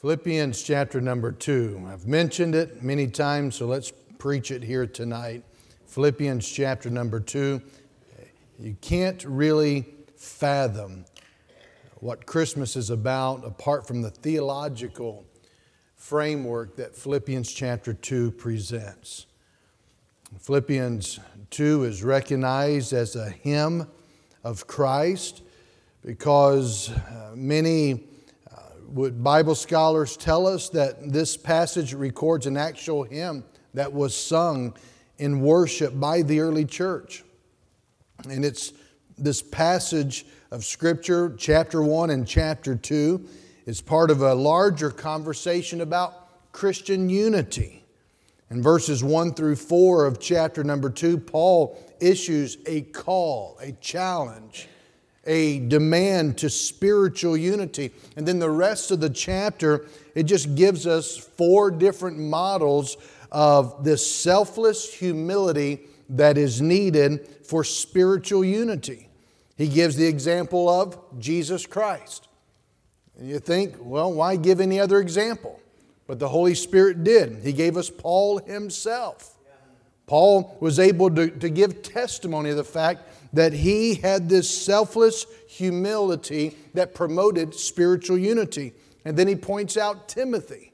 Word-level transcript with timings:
Philippians 0.00 0.62
chapter 0.62 1.00
number 1.00 1.32
two. 1.32 1.84
I've 1.88 2.06
mentioned 2.06 2.54
it 2.54 2.84
many 2.84 3.08
times, 3.08 3.56
so 3.56 3.66
let's 3.66 3.90
preach 4.18 4.52
it 4.52 4.62
here 4.62 4.86
tonight. 4.86 5.42
Philippians 5.86 6.48
chapter 6.48 6.88
number 6.88 7.18
two. 7.18 7.60
You 8.60 8.76
can't 8.80 9.24
really 9.24 9.86
fathom 10.14 11.04
what 11.96 12.26
Christmas 12.26 12.76
is 12.76 12.90
about 12.90 13.44
apart 13.44 13.88
from 13.88 14.00
the 14.00 14.10
theological 14.10 15.26
framework 15.96 16.76
that 16.76 16.94
Philippians 16.94 17.50
chapter 17.50 17.92
2 17.92 18.30
presents. 18.30 19.26
Philippians 20.38 21.18
2 21.50 21.82
is 21.82 22.04
recognized 22.04 22.92
as 22.92 23.16
a 23.16 23.30
hymn 23.30 23.88
of 24.44 24.68
Christ 24.68 25.42
because 26.04 26.90
uh, 26.90 27.32
many 27.34 28.07
Bible 28.88 29.54
scholars 29.54 30.16
tell 30.16 30.46
us 30.46 30.70
that 30.70 31.12
this 31.12 31.36
passage 31.36 31.92
records 31.92 32.46
an 32.46 32.56
actual 32.56 33.02
hymn 33.04 33.44
that 33.74 33.92
was 33.92 34.16
sung 34.16 34.74
in 35.18 35.40
worship 35.40 35.98
by 35.98 36.22
the 36.22 36.40
early 36.40 36.64
church. 36.64 37.22
And 38.28 38.44
it's 38.44 38.72
this 39.18 39.42
passage 39.42 40.26
of 40.50 40.64
Scripture, 40.64 41.34
chapter 41.36 41.82
1 41.82 42.10
and 42.10 42.26
chapter 42.26 42.74
2, 42.74 43.28
is 43.66 43.82
part 43.82 44.10
of 44.10 44.22
a 44.22 44.34
larger 44.34 44.90
conversation 44.90 45.82
about 45.82 46.52
Christian 46.52 47.10
unity. 47.10 47.84
In 48.50 48.62
verses 48.62 49.04
1 49.04 49.34
through 49.34 49.56
4 49.56 50.06
of 50.06 50.18
chapter 50.18 50.64
number 50.64 50.88
2, 50.88 51.18
Paul 51.18 51.78
issues 52.00 52.56
a 52.66 52.82
call, 52.82 53.58
a 53.60 53.72
challenge 53.72 54.68
a 55.26 55.60
demand 55.60 56.38
to 56.38 56.50
spiritual 56.50 57.36
unity. 57.36 57.90
And 58.16 58.26
then 58.26 58.38
the 58.38 58.50
rest 58.50 58.90
of 58.90 59.00
the 59.00 59.10
chapter, 59.10 59.86
it 60.14 60.24
just 60.24 60.54
gives 60.54 60.86
us 60.86 61.16
four 61.16 61.70
different 61.70 62.18
models 62.18 62.96
of 63.30 63.84
this 63.84 64.10
selfless 64.10 64.92
humility 64.92 65.80
that 66.10 66.38
is 66.38 66.62
needed 66.62 67.26
for 67.44 67.62
spiritual 67.64 68.44
unity. 68.44 69.08
He 69.56 69.68
gives 69.68 69.96
the 69.96 70.06
example 70.06 70.68
of 70.68 70.98
Jesus 71.18 71.66
Christ. 71.66 72.28
And 73.18 73.28
you 73.28 73.38
think, 73.38 73.74
well, 73.80 74.12
why 74.12 74.36
give 74.36 74.60
any 74.60 74.78
other 74.78 75.00
example? 75.00 75.60
But 76.06 76.18
the 76.18 76.28
Holy 76.28 76.54
Spirit 76.54 77.04
did. 77.04 77.42
He 77.42 77.52
gave 77.52 77.76
us 77.76 77.90
Paul 77.90 78.38
himself. 78.38 79.34
Paul 80.06 80.56
was 80.60 80.78
able 80.78 81.10
to, 81.10 81.28
to 81.28 81.50
give 81.50 81.82
testimony 81.82 82.48
of 82.50 82.56
the 82.56 82.64
fact 82.64 83.17
that 83.32 83.52
he 83.52 83.94
had 83.94 84.28
this 84.28 84.48
selfless 84.48 85.26
humility 85.48 86.56
that 86.74 86.94
promoted 86.94 87.54
spiritual 87.54 88.18
unity. 88.18 88.72
And 89.04 89.16
then 89.16 89.28
he 89.28 89.36
points 89.36 89.76
out 89.76 90.08
Timothy 90.08 90.72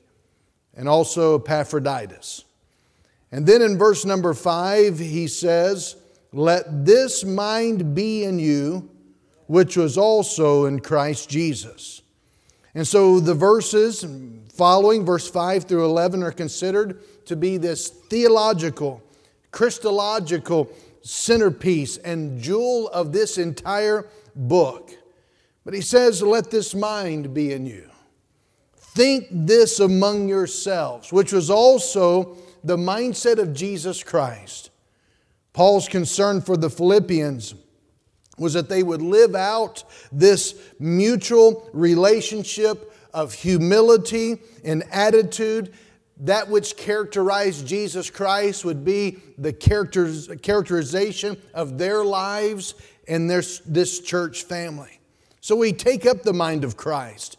and 0.74 0.88
also 0.88 1.38
Epaphroditus. 1.38 2.44
And 3.33 3.46
then 3.46 3.62
in 3.62 3.78
verse 3.78 4.05
number 4.05 4.34
five, 4.34 4.98
he 4.98 5.27
says, 5.27 5.96
Let 6.33 6.84
this 6.84 7.24
mind 7.24 7.94
be 7.94 8.24
in 8.24 8.38
you, 8.38 8.91
which 9.46 9.77
was 9.77 9.98
also 9.98 10.66
in 10.66 10.80
Christ 10.80 11.28
Jesus. 11.28 12.02
And 12.74 12.86
so 12.86 13.20
the 13.20 13.34
verses 13.34 14.05
following, 14.55 15.05
verse 15.05 15.28
5 15.28 15.64
through 15.64 15.84
11, 15.84 16.22
are 16.22 16.33
considered 16.33 17.00
to 17.27 17.34
be 17.34 17.56
this 17.56 17.89
theological, 17.89 19.02
Christological 19.50 20.70
centerpiece 21.05 21.98
and 21.98 22.41
jewel 22.41 22.88
of 22.88 23.12
this 23.12 23.38
entire 23.38 24.08
book. 24.34 24.91
But 25.64 25.74
he 25.74 25.80
says, 25.80 26.22
Let 26.22 26.50
this 26.50 26.74
mind 26.74 27.33
be 27.33 27.52
in 27.52 27.66
you. 27.66 27.88
Think 28.77 29.27
this 29.30 29.80
among 29.80 30.28
yourselves, 30.28 31.12
which 31.12 31.33
was 31.33 31.50
also 31.50 32.36
the 32.62 32.77
mindset 32.77 33.38
of 33.38 33.55
Jesus 33.55 34.02
Christ. 34.02 34.70
Paul's 35.52 35.88
concern 35.88 36.41
for 36.41 36.56
the 36.56 36.70
Philippians 36.70 37.55
was 38.39 38.55
that 38.55 38.68
they 38.68 38.83
would 38.83 39.02
live 39.02 39.34
out 39.34 39.84
this 40.11 40.55
mutual 40.80 41.68
relationship 41.73 42.92
of 43.12 43.33
humility 43.33 44.39
and 44.64 44.83
attitude 44.90 45.73
that 46.19 46.48
which 46.48 46.77
characterized 46.77 47.67
Jesus 47.67 48.11
Christ 48.11 48.64
would 48.64 48.85
be 48.85 49.19
the 49.36 49.52
characterization 49.52 51.36
of 51.52 51.79
their 51.79 52.05
lives 52.05 52.75
and 53.08 53.29
this, 53.29 53.61
this 53.67 54.01
church 54.01 54.45
family. 54.45 55.01
So 55.41 55.57
we 55.57 55.73
take 55.73 56.07
up 56.07 56.23
the 56.23 56.33
mind 56.33 56.64
of 56.64 56.77
Christ. 56.77 57.36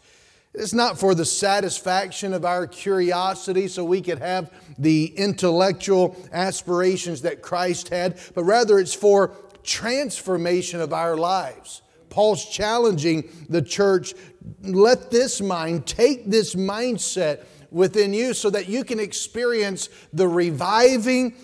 It's 0.54 0.72
not 0.72 0.98
for 0.98 1.14
the 1.14 1.24
satisfaction 1.24 2.32
of 2.32 2.44
our 2.44 2.66
curiosity 2.66 3.68
so 3.68 3.84
we 3.84 4.00
could 4.00 4.20
have 4.20 4.50
the 4.78 5.12
intellectual 5.16 6.16
aspirations 6.32 7.22
that 7.22 7.42
Christ 7.42 7.88
had, 7.88 8.18
but 8.34 8.44
rather 8.44 8.78
it's 8.78 8.94
for 8.94 9.32
transformation 9.62 10.80
of 10.80 10.92
our 10.92 11.16
lives. 11.16 11.82
Paul's 12.08 12.48
challenging 12.48 13.28
the 13.50 13.60
church 13.60 14.14
let 14.62 15.10
this 15.10 15.40
mind, 15.40 15.86
take 15.86 16.30
this 16.30 16.54
mindset 16.54 17.44
within 17.70 18.12
you 18.12 18.34
so 18.34 18.50
that 18.50 18.68
you 18.68 18.84
can 18.84 19.00
experience 19.00 19.88
the 20.12 20.28
reviving 20.28 21.34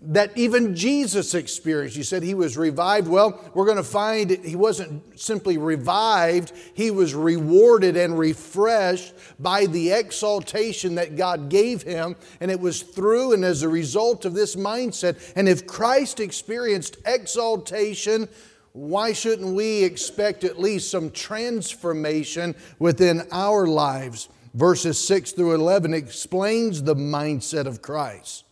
that 0.00 0.36
even 0.38 0.76
Jesus 0.76 1.34
experienced. 1.34 1.96
You 1.96 2.04
said 2.04 2.22
he 2.22 2.34
was 2.34 2.56
revived. 2.56 3.08
Well, 3.08 3.40
we're 3.54 3.64
going 3.64 3.78
to 3.78 3.82
find 3.82 4.30
he 4.30 4.54
wasn't 4.54 5.18
simply 5.18 5.58
revived, 5.58 6.52
he 6.74 6.90
was 6.90 7.14
rewarded 7.14 7.96
and 7.96 8.18
refreshed 8.18 9.14
by 9.40 9.66
the 9.66 9.92
exaltation 9.92 10.94
that 10.96 11.16
God 11.16 11.48
gave 11.48 11.82
him. 11.82 12.14
And 12.40 12.50
it 12.50 12.60
was 12.60 12.82
through 12.82 13.32
and 13.32 13.44
as 13.44 13.62
a 13.62 13.68
result 13.68 14.24
of 14.24 14.34
this 14.34 14.54
mindset. 14.54 15.32
And 15.34 15.48
if 15.48 15.66
Christ 15.66 16.20
experienced 16.20 16.98
exaltation, 17.04 18.28
why 18.72 19.12
shouldn't 19.12 19.54
we 19.54 19.82
expect 19.82 20.44
at 20.44 20.60
least 20.60 20.90
some 20.90 21.10
transformation 21.10 22.54
within 22.78 23.26
our 23.32 23.66
lives? 23.66 24.28
Verses 24.54 24.98
6 25.06 25.32
through 25.32 25.54
11 25.54 25.94
explains 25.94 26.82
the 26.82 26.94
mindset 26.94 27.66
of 27.66 27.82
Christ. 27.82 28.44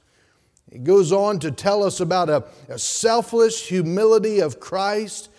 It 0.71 0.85
goes 0.85 1.13
on 1.13 1.39
to 1.41 1.51
tell 1.51 1.85
us 1.85 2.01
about 2.01 2.29
a, 2.29 2.45
a 2.69 2.79
selfless 2.79 3.67
humility 3.67 4.41
of 4.41 4.59
Christ, 4.59 5.31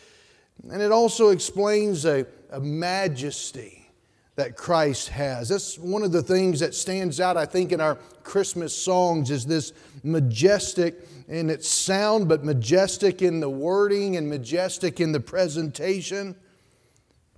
and 0.69 0.81
it 0.81 0.91
also 0.91 1.29
explains 1.29 2.05
a, 2.05 2.25
a 2.51 2.59
majesty 2.59 3.89
that 4.37 4.55
Christ 4.55 5.09
has. 5.09 5.49
That's 5.49 5.77
one 5.79 6.03
of 6.03 6.11
the 6.11 6.21
things 6.21 6.59
that 6.59 6.75
stands 6.75 7.19
out, 7.19 7.37
I 7.37 7.45
think, 7.45 7.71
in 7.71 7.81
our 7.81 7.95
Christmas 8.23 8.75
songs 8.75 9.31
is 9.31 9.45
this 9.45 9.73
majestic 10.03 11.07
in 11.27 11.49
its 11.49 11.67
sound, 11.67 12.29
but 12.29 12.45
majestic 12.45 13.21
in 13.21 13.39
the 13.39 13.49
wording 13.49 14.15
and 14.15 14.29
majestic 14.29 15.01
in 15.01 15.11
the 15.11 15.19
presentation. 15.19 16.35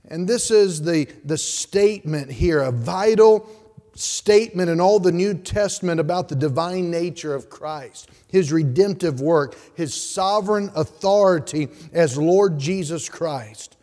And 0.09 0.27
this 0.27 0.49
is 0.49 0.81
the, 0.81 1.07
the 1.23 1.37
statement 1.37 2.31
here, 2.31 2.61
a 2.61 2.71
vital 2.71 3.47
statement 3.93 4.69
in 4.69 4.81
all 4.81 4.99
the 4.99 5.11
New 5.11 5.35
Testament 5.35 5.99
about 5.99 6.29
the 6.29 6.35
divine 6.35 6.89
nature 6.89 7.35
of 7.35 7.49
Christ, 7.49 8.09
his 8.27 8.51
redemptive 8.51 9.21
work, 9.21 9.55
his 9.75 9.93
sovereign 9.93 10.71
authority 10.75 11.69
as 11.93 12.17
Lord 12.17 12.57
Jesus 12.57 13.07
Christ. 13.07 13.77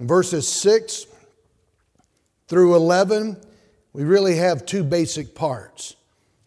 Verses 0.00 0.48
6 0.48 1.06
through 2.46 2.76
11, 2.76 3.36
we 3.92 4.04
really 4.04 4.36
have 4.36 4.64
two 4.64 4.84
basic 4.84 5.34
parts. 5.34 5.96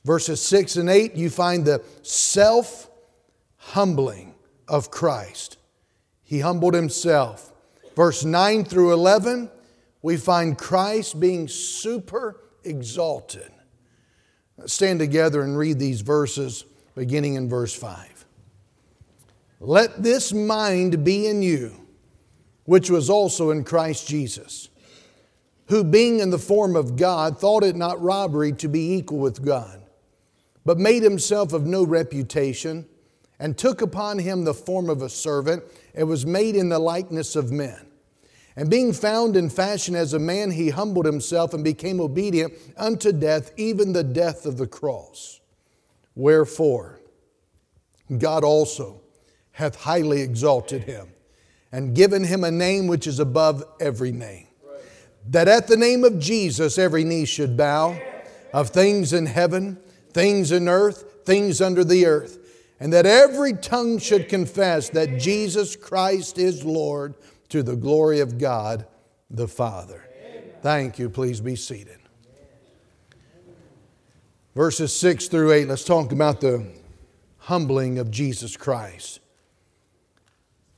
Verses 0.03 0.41
6 0.41 0.77
and 0.77 0.89
8, 0.89 1.15
you 1.15 1.29
find 1.29 1.65
the 1.65 1.83
self 2.01 2.89
humbling 3.57 4.33
of 4.67 4.89
Christ. 4.89 5.57
He 6.23 6.39
humbled 6.39 6.73
himself. 6.73 7.50
Verse 7.95 8.23
9 8.23 8.65
through 8.65 8.93
11, 8.93 9.49
we 10.01 10.17
find 10.17 10.57
Christ 10.57 11.19
being 11.19 11.47
super 11.47 12.41
exalted. 12.63 13.51
Stand 14.65 14.99
together 14.99 15.41
and 15.41 15.57
read 15.57 15.79
these 15.79 16.01
verses 16.01 16.65
beginning 16.95 17.35
in 17.35 17.49
verse 17.49 17.73
5. 17.73 18.25
Let 19.59 20.01
this 20.01 20.33
mind 20.33 21.03
be 21.03 21.27
in 21.27 21.43
you, 21.43 21.87
which 22.65 22.89
was 22.89 23.09
also 23.09 23.51
in 23.51 23.63
Christ 23.63 24.07
Jesus, 24.07 24.69
who 25.67 25.83
being 25.83 26.19
in 26.19 26.31
the 26.31 26.39
form 26.39 26.75
of 26.75 26.95
God 26.95 27.37
thought 27.39 27.63
it 27.63 27.75
not 27.75 28.01
robbery 28.01 28.53
to 28.53 28.67
be 28.67 28.93
equal 28.93 29.19
with 29.19 29.45
God, 29.45 29.81
but 30.65 30.79
made 30.79 31.03
himself 31.03 31.53
of 31.53 31.65
no 31.65 31.83
reputation, 31.83 32.87
and 33.41 33.57
took 33.57 33.81
upon 33.81 34.19
him 34.19 34.45
the 34.45 34.53
form 34.53 34.89
of 34.89 35.01
a 35.01 35.09
servant 35.09 35.63
and 35.93 36.07
was 36.07 36.25
made 36.25 36.55
in 36.55 36.69
the 36.69 36.79
likeness 36.79 37.35
of 37.35 37.51
men. 37.51 37.87
And 38.55 38.69
being 38.69 38.93
found 38.93 39.35
in 39.35 39.49
fashion 39.49 39.95
as 39.95 40.13
a 40.13 40.19
man, 40.19 40.51
he 40.51 40.69
humbled 40.69 41.05
himself 41.05 41.53
and 41.53 41.63
became 41.63 41.99
obedient 41.99 42.53
unto 42.77 43.11
death, 43.11 43.51
even 43.57 43.91
the 43.91 44.03
death 44.03 44.45
of 44.45 44.57
the 44.57 44.67
cross. 44.67 45.41
Wherefore, 46.15 47.01
God 48.17 48.45
also 48.45 49.01
hath 49.51 49.75
highly 49.75 50.21
exalted 50.21 50.83
him 50.83 51.09
and 51.73 51.95
given 51.95 52.23
him 52.23 52.45
a 52.45 52.51
name 52.51 52.87
which 52.87 53.07
is 53.07 53.19
above 53.19 53.63
every 53.81 54.13
name 54.13 54.47
that 55.29 55.47
at 55.47 55.67
the 55.67 55.77
name 55.77 56.03
of 56.03 56.19
Jesus 56.19 56.77
every 56.77 57.03
knee 57.03 57.25
should 57.25 57.55
bow 57.55 57.99
of 58.53 58.69
things 58.69 59.13
in 59.13 59.25
heaven, 59.25 59.79
things 60.13 60.51
in 60.51 60.67
earth, 60.67 61.23
things 61.25 61.61
under 61.61 61.83
the 61.83 62.05
earth, 62.05 62.39
and 62.81 62.91
that 62.91 63.05
every 63.05 63.53
tongue 63.53 63.99
should 63.99 64.27
confess 64.27 64.89
that 64.89 65.19
Jesus 65.19 65.75
Christ 65.75 66.39
is 66.39 66.65
Lord 66.65 67.13
to 67.49 67.61
the 67.61 67.75
glory 67.75 68.21
of 68.21 68.39
God 68.39 68.87
the 69.29 69.47
Father. 69.47 70.03
Thank 70.63 70.97
you. 70.97 71.07
Please 71.07 71.39
be 71.41 71.55
seated. 71.55 71.99
Verses 74.55 74.93
6 74.99 75.27
through 75.27 75.51
8, 75.51 75.67
let's 75.67 75.83
talk 75.83 76.11
about 76.11 76.41
the 76.41 76.65
humbling 77.37 77.99
of 77.99 78.09
Jesus 78.09 78.57
Christ. 78.57 79.19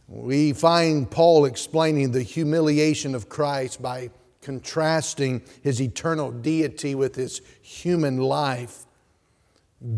We 0.10 0.52
find 0.52 1.10
Paul 1.10 1.46
explaining 1.46 2.12
the 2.12 2.22
humiliation 2.22 3.16
of 3.16 3.30
Christ 3.30 3.82
by 3.82 4.10
contrasting 4.42 5.42
his 5.62 5.82
eternal 5.82 6.32
deity 6.32 6.96
with 6.96 7.16
his 7.16 7.42
human 7.62 8.18
life. 8.18 8.86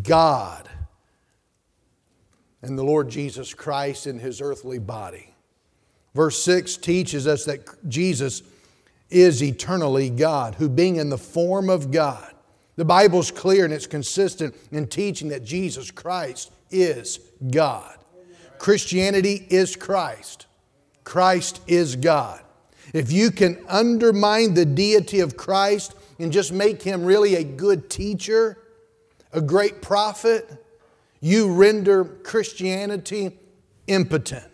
God 0.03 0.69
and 2.67 2.77
the 2.77 2.83
Lord 2.83 3.09
Jesus 3.09 3.53
Christ 3.53 4.07
in 4.07 4.19
his 4.19 4.41
earthly 4.41 4.79
body. 4.79 5.33
Verse 6.13 6.41
6 6.43 6.77
teaches 6.77 7.27
us 7.27 7.45
that 7.45 7.89
Jesus 7.89 8.41
is 9.09 9.43
eternally 9.43 10.09
God, 10.09 10.55
who 10.55 10.69
being 10.69 10.95
in 10.95 11.09
the 11.09 11.17
form 11.17 11.69
of 11.69 11.91
God. 11.91 12.33
The 12.75 12.85
Bible's 12.85 13.31
clear 13.31 13.65
and 13.65 13.73
it's 13.73 13.87
consistent 13.87 14.55
in 14.71 14.87
teaching 14.87 15.29
that 15.29 15.43
Jesus 15.43 15.91
Christ 15.91 16.51
is 16.71 17.19
God. 17.51 17.97
Christianity 18.57 19.45
is 19.49 19.75
Christ. 19.75 20.47
Christ 21.03 21.61
is 21.67 21.95
God. 21.95 22.41
If 22.93 23.11
you 23.11 23.31
can 23.31 23.63
undermine 23.67 24.53
the 24.53 24.65
deity 24.65 25.19
of 25.19 25.37
Christ 25.37 25.95
and 26.19 26.31
just 26.31 26.51
make 26.51 26.81
him 26.81 27.03
really 27.03 27.35
a 27.35 27.43
good 27.43 27.89
teacher, 27.89 28.57
a 29.31 29.41
great 29.41 29.81
prophet, 29.81 30.64
you 31.19 31.53
render 31.53 32.03
Christianity 32.05 33.37
impotent. 33.87 34.45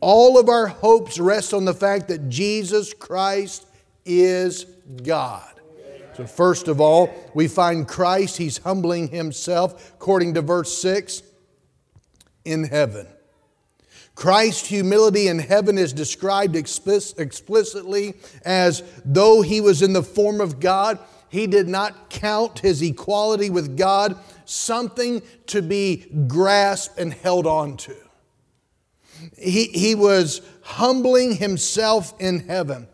All 0.00 0.38
of 0.38 0.48
our 0.48 0.68
hopes 0.68 1.18
rest 1.18 1.52
on 1.52 1.64
the 1.64 1.74
fact 1.74 2.08
that 2.08 2.28
Jesus 2.28 2.94
Christ 2.94 3.66
is 4.04 4.64
God. 5.02 5.54
So, 6.16 6.26
first 6.26 6.68
of 6.68 6.80
all, 6.80 7.10
we 7.34 7.46
find 7.46 7.86
Christ, 7.86 8.36
he's 8.38 8.58
humbling 8.58 9.08
himself, 9.08 9.92
according 9.94 10.34
to 10.34 10.42
verse 10.42 10.76
6, 10.78 11.22
in 12.44 12.64
heaven. 12.64 13.06
Christ's 14.14 14.66
humility 14.66 15.28
in 15.28 15.38
heaven 15.38 15.78
is 15.78 15.92
described 15.92 16.56
explicitly 16.56 18.14
as 18.44 18.82
though 19.04 19.42
he 19.42 19.60
was 19.60 19.80
in 19.80 19.92
the 19.92 20.02
form 20.02 20.40
of 20.40 20.58
God, 20.58 20.98
he 21.28 21.46
did 21.46 21.68
not 21.68 22.10
count 22.10 22.60
his 22.60 22.82
equality 22.82 23.50
with 23.50 23.76
God 23.76 24.16
something 24.44 25.22
to 25.46 25.62
be 25.62 26.06
grasped 26.26 26.98
and 26.98 27.12
held 27.12 27.46
on 27.46 27.76
to. 27.78 27.96
He, 29.36 29.64
he 29.64 29.94
was 29.94 30.40
humbling 30.62 31.36
himself 31.36 32.14
in 32.18 32.40
heaven. 32.40 32.88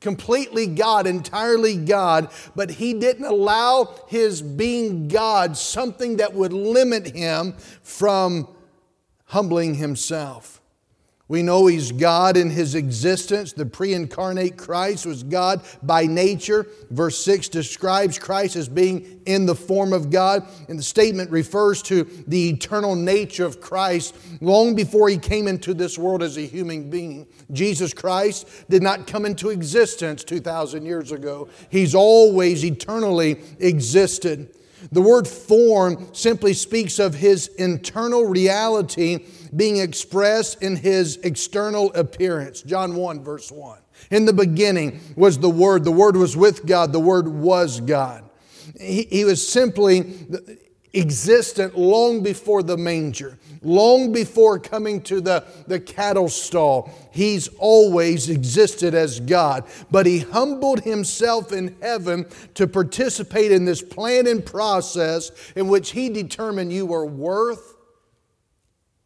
Completely 0.00 0.66
God, 0.66 1.06
entirely 1.06 1.76
God, 1.76 2.30
but 2.54 2.70
he 2.70 2.94
didn't 2.94 3.24
allow 3.24 3.96
his 4.06 4.42
being 4.42 5.08
God 5.08 5.56
something 5.56 6.18
that 6.18 6.34
would 6.34 6.52
limit 6.52 7.16
him 7.16 7.54
from 7.82 8.48
humbling 9.26 9.74
himself. 9.74 10.57
We 11.28 11.42
know 11.42 11.66
He's 11.66 11.92
God 11.92 12.38
in 12.38 12.48
His 12.48 12.74
existence. 12.74 13.52
The 13.52 13.66
pre 13.66 13.92
incarnate 13.92 14.56
Christ 14.56 15.04
was 15.04 15.22
God 15.22 15.62
by 15.82 16.06
nature. 16.06 16.66
Verse 16.90 17.22
6 17.22 17.50
describes 17.50 18.18
Christ 18.18 18.56
as 18.56 18.68
being 18.68 19.20
in 19.26 19.44
the 19.44 19.54
form 19.54 19.92
of 19.92 20.10
God, 20.10 20.46
and 20.68 20.78
the 20.78 20.82
statement 20.82 21.30
refers 21.30 21.82
to 21.82 22.04
the 22.26 22.48
eternal 22.48 22.94
nature 22.94 23.44
of 23.44 23.60
Christ 23.60 24.16
long 24.40 24.74
before 24.74 25.10
He 25.10 25.18
came 25.18 25.48
into 25.48 25.74
this 25.74 25.98
world 25.98 26.22
as 26.22 26.38
a 26.38 26.46
human 26.46 26.88
being. 26.88 27.26
Jesus 27.52 27.92
Christ 27.92 28.48
did 28.70 28.82
not 28.82 29.06
come 29.06 29.26
into 29.26 29.50
existence 29.50 30.24
2,000 30.24 30.86
years 30.86 31.12
ago, 31.12 31.48
He's 31.68 31.94
always 31.94 32.64
eternally 32.64 33.42
existed. 33.58 34.54
The 34.92 35.02
word 35.02 35.26
form 35.26 36.08
simply 36.12 36.54
speaks 36.54 36.98
of 36.98 37.14
his 37.14 37.48
internal 37.58 38.26
reality 38.26 39.26
being 39.54 39.78
expressed 39.78 40.62
in 40.62 40.76
his 40.76 41.16
external 41.18 41.92
appearance. 41.94 42.62
John 42.62 42.94
1, 42.94 43.24
verse 43.24 43.50
1. 43.50 43.78
In 44.10 44.24
the 44.24 44.32
beginning 44.32 45.00
was 45.16 45.38
the 45.38 45.50
Word, 45.50 45.84
the 45.84 45.92
Word 45.92 46.16
was 46.16 46.36
with 46.36 46.64
God, 46.66 46.92
the 46.92 47.00
Word 47.00 47.28
was 47.28 47.80
God. 47.80 48.24
He, 48.78 49.02
he 49.10 49.24
was 49.24 49.46
simply 49.46 50.14
existent 50.94 51.76
long 51.76 52.22
before 52.22 52.62
the 52.62 52.76
manger, 52.76 53.38
long 53.62 54.12
before 54.12 54.58
coming 54.58 55.02
to 55.02 55.20
the, 55.20 55.44
the 55.66 55.80
cattle 55.80 56.28
stall. 56.28 56.90
He's 57.12 57.48
always 57.58 58.30
existed 58.30 58.94
as 58.94 59.20
God, 59.20 59.64
but 59.90 60.06
he 60.06 60.20
humbled 60.20 60.80
himself 60.80 61.52
in 61.52 61.76
heaven 61.80 62.26
to 62.54 62.66
participate 62.66 63.52
in 63.52 63.64
this 63.64 63.82
plan 63.82 64.26
and 64.26 64.44
process 64.44 65.30
in 65.54 65.68
which 65.68 65.90
he 65.90 66.08
determined 66.08 66.72
you 66.72 66.92
are 66.92 67.06
worth 67.06 67.76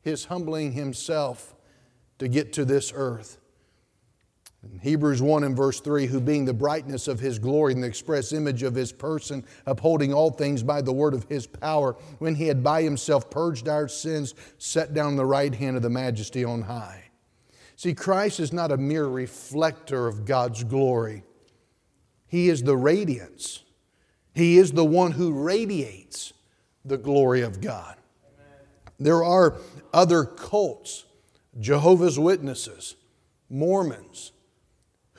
his 0.02 0.26
humbling 0.26 0.72
himself 0.72 1.54
to 2.18 2.28
get 2.28 2.52
to 2.54 2.64
this 2.64 2.92
earth. 2.94 3.38
In 4.70 4.78
Hebrews 4.78 5.20
1 5.20 5.42
and 5.42 5.56
verse 5.56 5.80
3, 5.80 6.06
who 6.06 6.20
being 6.20 6.44
the 6.44 6.54
brightness 6.54 7.08
of 7.08 7.18
his 7.18 7.38
glory 7.38 7.72
and 7.72 7.82
the 7.82 7.88
express 7.88 8.32
image 8.32 8.62
of 8.62 8.74
his 8.74 8.92
person, 8.92 9.44
upholding 9.66 10.14
all 10.14 10.30
things 10.30 10.62
by 10.62 10.80
the 10.80 10.92
word 10.92 11.14
of 11.14 11.24
his 11.24 11.46
power, 11.48 11.96
when 12.20 12.36
he 12.36 12.46
had 12.46 12.62
by 12.62 12.82
himself 12.82 13.28
purged 13.28 13.68
our 13.68 13.88
sins, 13.88 14.34
sat 14.58 14.94
down 14.94 15.16
the 15.16 15.26
right 15.26 15.54
hand 15.54 15.76
of 15.76 15.82
the 15.82 15.90
majesty 15.90 16.44
on 16.44 16.62
high. 16.62 17.10
See, 17.74 17.94
Christ 17.94 18.38
is 18.38 18.52
not 18.52 18.70
a 18.70 18.76
mere 18.76 19.06
reflector 19.06 20.06
of 20.06 20.24
God's 20.24 20.62
glory, 20.62 21.24
he 22.28 22.48
is 22.48 22.62
the 22.62 22.76
radiance. 22.76 23.62
He 24.34 24.56
is 24.56 24.72
the 24.72 24.84
one 24.84 25.12
who 25.12 25.32
radiates 25.32 26.32
the 26.86 26.96
glory 26.96 27.42
of 27.42 27.60
God. 27.60 27.96
There 28.98 29.22
are 29.22 29.58
other 29.92 30.24
cults, 30.24 31.04
Jehovah's 31.60 32.18
Witnesses, 32.18 32.96
Mormons, 33.50 34.32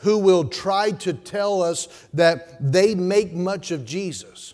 who 0.03 0.17
will 0.17 0.43
try 0.43 0.91
to 0.91 1.13
tell 1.13 1.61
us 1.61 1.87
that 2.13 2.57
they 2.59 2.93
make 2.93 3.33
much 3.33 3.71
of 3.71 3.85
Jesus. 3.85 4.53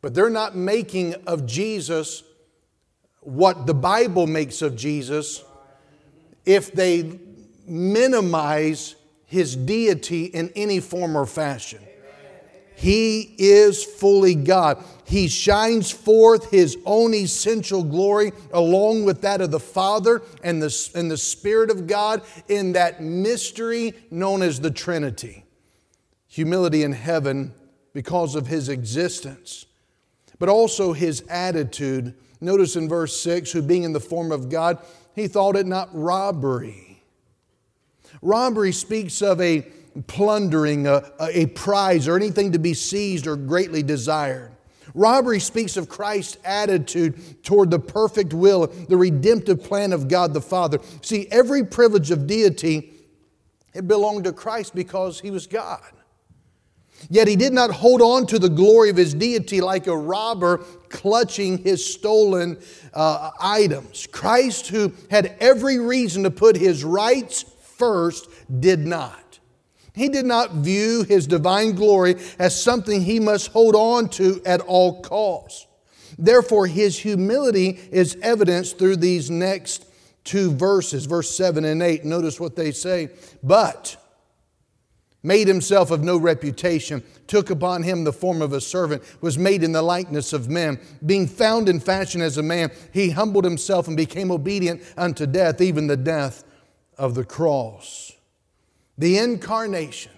But 0.00 0.14
they're 0.14 0.30
not 0.30 0.56
making 0.56 1.14
of 1.26 1.44
Jesus 1.44 2.22
what 3.20 3.66
the 3.66 3.74
Bible 3.74 4.28
makes 4.28 4.62
of 4.62 4.76
Jesus 4.76 5.42
if 6.44 6.72
they 6.72 7.18
minimize 7.66 8.94
his 9.26 9.56
deity 9.56 10.26
in 10.26 10.52
any 10.54 10.78
form 10.78 11.16
or 11.16 11.26
fashion. 11.26 11.80
He 12.82 13.32
is 13.38 13.84
fully 13.84 14.34
God. 14.34 14.82
He 15.04 15.28
shines 15.28 15.92
forth 15.92 16.50
His 16.50 16.76
own 16.84 17.14
essential 17.14 17.84
glory 17.84 18.32
along 18.52 19.04
with 19.04 19.20
that 19.20 19.40
of 19.40 19.52
the 19.52 19.60
Father 19.60 20.20
and 20.42 20.60
the, 20.60 20.90
and 20.96 21.08
the 21.08 21.16
Spirit 21.16 21.70
of 21.70 21.86
God 21.86 22.22
in 22.48 22.72
that 22.72 23.00
mystery 23.00 23.94
known 24.10 24.42
as 24.42 24.58
the 24.58 24.72
Trinity. 24.72 25.44
Humility 26.26 26.82
in 26.82 26.90
heaven 26.90 27.54
because 27.92 28.34
of 28.34 28.48
His 28.48 28.68
existence, 28.68 29.64
but 30.40 30.48
also 30.48 30.92
His 30.92 31.22
attitude. 31.28 32.16
Notice 32.40 32.74
in 32.74 32.88
verse 32.88 33.16
6 33.20 33.52
who 33.52 33.62
being 33.62 33.84
in 33.84 33.92
the 33.92 34.00
form 34.00 34.32
of 34.32 34.50
God, 34.50 34.78
He 35.14 35.28
thought 35.28 35.54
it 35.54 35.68
not 35.68 35.88
robbery. 35.92 37.04
Robbery 38.22 38.72
speaks 38.72 39.22
of 39.22 39.40
a 39.40 39.68
plundering, 40.06 40.86
a, 40.86 41.02
a 41.20 41.46
prize, 41.46 42.08
or 42.08 42.16
anything 42.16 42.52
to 42.52 42.58
be 42.58 42.74
seized 42.74 43.26
or 43.26 43.36
greatly 43.36 43.82
desired. 43.82 44.52
Robbery 44.94 45.40
speaks 45.40 45.76
of 45.76 45.88
Christ's 45.88 46.38
attitude 46.44 47.42
toward 47.42 47.70
the 47.70 47.78
perfect 47.78 48.34
will, 48.34 48.66
the 48.66 48.96
redemptive 48.96 49.62
plan 49.62 49.92
of 49.92 50.08
God 50.08 50.34
the 50.34 50.40
Father. 50.40 50.78
See, 51.00 51.26
every 51.30 51.64
privilege 51.64 52.10
of 52.10 52.26
deity, 52.26 52.92
it 53.74 53.88
belonged 53.88 54.24
to 54.24 54.32
Christ 54.32 54.74
because 54.74 55.20
he 55.20 55.30
was 55.30 55.46
God. 55.46 55.80
Yet 57.10 57.26
he 57.26 57.36
did 57.36 57.52
not 57.52 57.70
hold 57.70 58.00
on 58.00 58.26
to 58.28 58.38
the 58.38 58.48
glory 58.48 58.90
of 58.90 58.96
his 58.96 59.14
deity 59.14 59.60
like 59.60 59.86
a 59.86 59.96
robber 59.96 60.58
clutching 60.88 61.58
his 61.58 61.84
stolen 61.84 62.58
uh, 62.94 63.30
items. 63.40 64.06
Christ, 64.06 64.68
who 64.68 64.92
had 65.10 65.34
every 65.40 65.78
reason 65.78 66.22
to 66.22 66.30
put 66.30 66.56
his 66.56 66.84
rights 66.84 67.44
first, 67.76 68.28
did 68.60 68.80
not. 68.80 69.21
He 69.94 70.08
did 70.08 70.24
not 70.24 70.52
view 70.52 71.04
his 71.04 71.26
divine 71.26 71.72
glory 71.72 72.16
as 72.38 72.60
something 72.60 73.02
he 73.02 73.20
must 73.20 73.48
hold 73.48 73.74
on 73.74 74.08
to 74.10 74.40
at 74.46 74.60
all 74.62 75.02
costs. 75.02 75.66
Therefore, 76.18 76.66
his 76.66 76.98
humility 76.98 77.78
is 77.90 78.16
evidenced 78.22 78.78
through 78.78 78.96
these 78.96 79.30
next 79.30 79.86
two 80.24 80.52
verses, 80.52 81.06
verse 81.06 81.34
7 81.36 81.64
and 81.64 81.82
8. 81.82 82.04
Notice 82.04 82.38
what 82.38 82.56
they 82.56 82.72
say. 82.72 83.10
But 83.42 83.96
made 85.22 85.46
himself 85.46 85.90
of 85.90 86.02
no 86.02 86.16
reputation, 86.16 87.02
took 87.26 87.50
upon 87.50 87.82
him 87.82 88.04
the 88.04 88.12
form 88.12 88.42
of 88.42 88.52
a 88.52 88.60
servant, 88.60 89.02
was 89.20 89.38
made 89.38 89.62
in 89.62 89.72
the 89.72 89.82
likeness 89.82 90.32
of 90.32 90.48
men. 90.48 90.80
Being 91.04 91.26
found 91.26 91.68
in 91.68 91.80
fashion 91.80 92.20
as 92.20 92.38
a 92.38 92.42
man, 92.42 92.70
he 92.92 93.10
humbled 93.10 93.44
himself 93.44 93.86
and 93.86 93.96
became 93.96 94.30
obedient 94.30 94.82
unto 94.96 95.26
death, 95.26 95.60
even 95.60 95.86
the 95.86 95.96
death 95.96 96.44
of 96.98 97.14
the 97.14 97.24
cross. 97.24 98.12
The 98.98 99.18
incarnation 99.18 100.12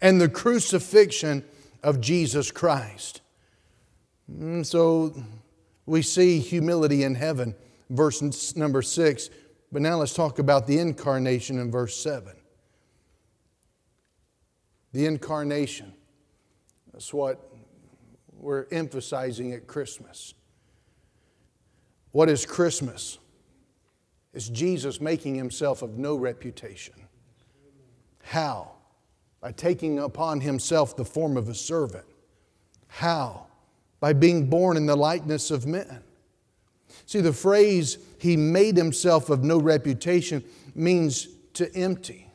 and 0.00 0.20
the 0.20 0.28
crucifixion 0.28 1.44
of 1.82 2.00
Jesus 2.00 2.50
Christ. 2.50 3.20
And 4.28 4.64
mm, 4.64 4.66
so 4.66 5.14
we 5.86 6.02
see 6.02 6.38
humility 6.40 7.02
in 7.02 7.14
heaven, 7.14 7.54
verse 7.90 8.54
number 8.56 8.82
six. 8.82 9.30
But 9.70 9.82
now 9.82 9.96
let's 9.96 10.14
talk 10.14 10.38
about 10.38 10.66
the 10.66 10.78
incarnation 10.78 11.58
in 11.58 11.70
verse 11.70 11.96
seven 11.96 12.34
the 14.94 15.06
incarnation. 15.06 15.92
That's 16.92 17.12
what 17.12 17.52
we're 18.32 18.66
emphasizing 18.70 19.52
at 19.52 19.66
Christmas. 19.66 20.34
What 22.12 22.30
is 22.30 22.46
Christmas? 22.46 23.18
It's 24.32 24.48
Jesus 24.48 25.00
making 25.00 25.34
himself 25.34 25.82
of 25.82 25.98
no 25.98 26.14
reputation. 26.14 26.94
How? 28.24 28.72
By 29.40 29.52
taking 29.52 29.98
upon 29.98 30.40
himself 30.40 30.96
the 30.96 31.04
form 31.04 31.36
of 31.36 31.48
a 31.48 31.54
servant. 31.54 32.06
How? 32.88 33.46
By 34.00 34.12
being 34.12 34.48
born 34.48 34.76
in 34.76 34.86
the 34.86 34.96
likeness 34.96 35.50
of 35.50 35.66
men. 35.66 36.02
See, 37.06 37.20
the 37.20 37.32
phrase, 37.32 37.98
he 38.18 38.36
made 38.36 38.76
himself 38.76 39.30
of 39.30 39.44
no 39.44 39.58
reputation, 39.58 40.42
means 40.74 41.28
to 41.54 41.72
empty. 41.74 42.28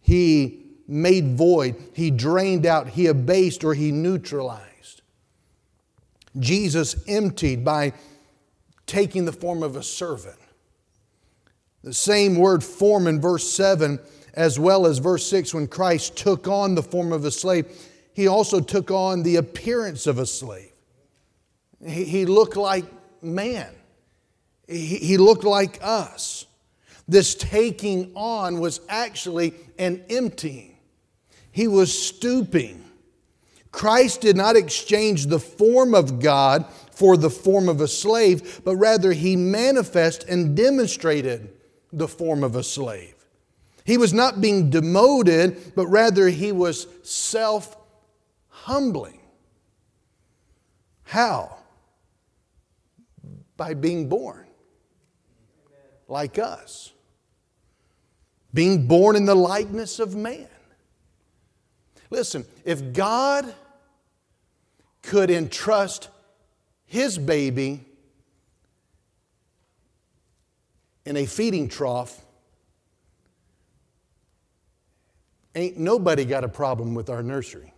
He 0.00 0.64
made 0.86 1.36
void, 1.36 1.76
he 1.94 2.10
drained 2.10 2.66
out, 2.66 2.88
he 2.88 3.06
abased, 3.06 3.64
or 3.64 3.74
he 3.74 3.90
neutralized. 3.90 5.02
Jesus 6.38 6.96
emptied 7.06 7.64
by 7.64 7.92
taking 8.86 9.24
the 9.24 9.32
form 9.32 9.62
of 9.62 9.76
a 9.76 9.82
servant. 9.82 10.36
The 11.82 11.94
same 11.94 12.36
word 12.36 12.64
form 12.64 13.06
in 13.06 13.20
verse 13.20 13.50
7 13.50 13.98
as 14.34 14.58
well 14.58 14.86
as 14.86 14.98
verse 14.98 15.26
6 15.28 15.54
when 15.54 15.66
Christ 15.66 16.16
took 16.16 16.46
on 16.46 16.74
the 16.74 16.82
form 16.82 17.12
of 17.12 17.24
a 17.24 17.30
slave, 17.30 17.66
he 18.12 18.26
also 18.28 18.60
took 18.60 18.90
on 18.90 19.22
the 19.22 19.36
appearance 19.36 20.06
of 20.06 20.18
a 20.18 20.26
slave. 20.26 20.72
He, 21.84 22.04
he 22.04 22.26
looked 22.26 22.56
like 22.56 22.84
man, 23.22 23.72
he, 24.68 24.96
he 24.96 25.16
looked 25.16 25.44
like 25.44 25.78
us. 25.82 26.46
This 27.06 27.34
taking 27.34 28.12
on 28.14 28.60
was 28.60 28.80
actually 28.88 29.54
an 29.78 30.02
emptying. 30.08 30.78
He 31.50 31.68
was 31.68 31.96
stooping. 31.96 32.82
Christ 33.70 34.22
did 34.22 34.36
not 34.36 34.56
exchange 34.56 35.26
the 35.26 35.38
form 35.38 35.94
of 35.94 36.20
God 36.20 36.64
for 36.92 37.16
the 37.16 37.28
form 37.28 37.68
of 37.68 37.80
a 37.80 37.88
slave, 37.88 38.60
but 38.64 38.76
rather 38.76 39.12
he 39.12 39.36
manifested 39.36 40.28
and 40.30 40.56
demonstrated 40.56 41.50
the 41.92 42.08
form 42.08 42.42
of 42.42 42.56
a 42.56 42.62
slave. 42.62 43.13
He 43.84 43.98
was 43.98 44.14
not 44.14 44.40
being 44.40 44.70
demoted, 44.70 45.74
but 45.74 45.86
rather 45.86 46.28
he 46.28 46.52
was 46.52 46.86
self 47.02 47.76
humbling. 48.48 49.20
How? 51.02 51.58
By 53.56 53.74
being 53.74 54.08
born 54.08 54.46
like 56.08 56.38
us, 56.38 56.92
being 58.52 58.86
born 58.86 59.16
in 59.16 59.26
the 59.26 59.34
likeness 59.34 59.98
of 59.98 60.14
man. 60.14 60.48
Listen, 62.10 62.44
if 62.64 62.92
God 62.92 63.54
could 65.02 65.30
entrust 65.30 66.08
his 66.86 67.18
baby 67.18 67.84
in 71.04 71.16
a 71.16 71.26
feeding 71.26 71.68
trough, 71.68 72.23
ain't 75.54 75.78
nobody 75.78 76.24
got 76.24 76.44
a 76.44 76.48
problem 76.48 76.94
with 76.94 77.10
our 77.10 77.22
nursery. 77.22 77.72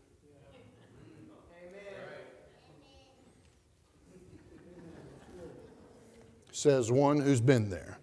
Says 6.52 6.90
one 6.90 7.20
who's 7.20 7.40
been 7.40 7.68
there. 7.68 7.98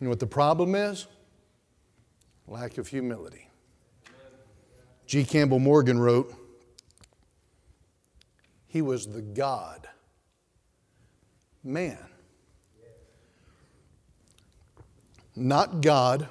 You 0.00 0.04
know 0.04 0.10
what 0.10 0.20
the 0.20 0.26
problem 0.26 0.74
is? 0.74 1.06
lack 2.48 2.78
of 2.78 2.88
humility. 2.88 3.50
G. 5.06 5.24
Campbell 5.24 5.58
Morgan 5.58 5.98
wrote, 5.98 6.34
He 8.66 8.82
was 8.82 9.06
the 9.06 9.22
God 9.22 9.88
man. 11.62 11.98
Not 15.36 15.80
God 15.80 16.28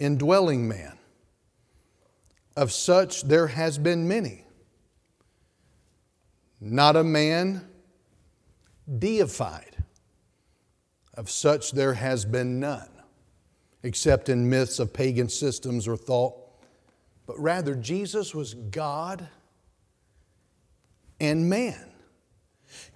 indwelling 0.00 0.66
man. 0.66 0.98
Of 2.56 2.72
such 2.72 3.22
there 3.22 3.46
has 3.46 3.78
been 3.78 4.08
many. 4.08 4.44
Not 6.60 6.96
a 6.96 7.04
man 7.04 7.66
deified. 8.98 9.76
Of 11.14 11.30
such 11.30 11.72
there 11.72 11.94
has 11.94 12.24
been 12.24 12.58
none 12.58 12.88
except 13.82 14.28
in 14.28 14.48
myths 14.48 14.78
of 14.78 14.92
pagan 14.92 15.28
systems 15.28 15.88
or 15.88 15.96
thought, 15.96 16.34
but 17.26 17.38
rather 17.38 17.74
Jesus 17.74 18.34
was 18.34 18.54
God 18.54 19.26
and 21.18 21.48
man, 21.48 21.90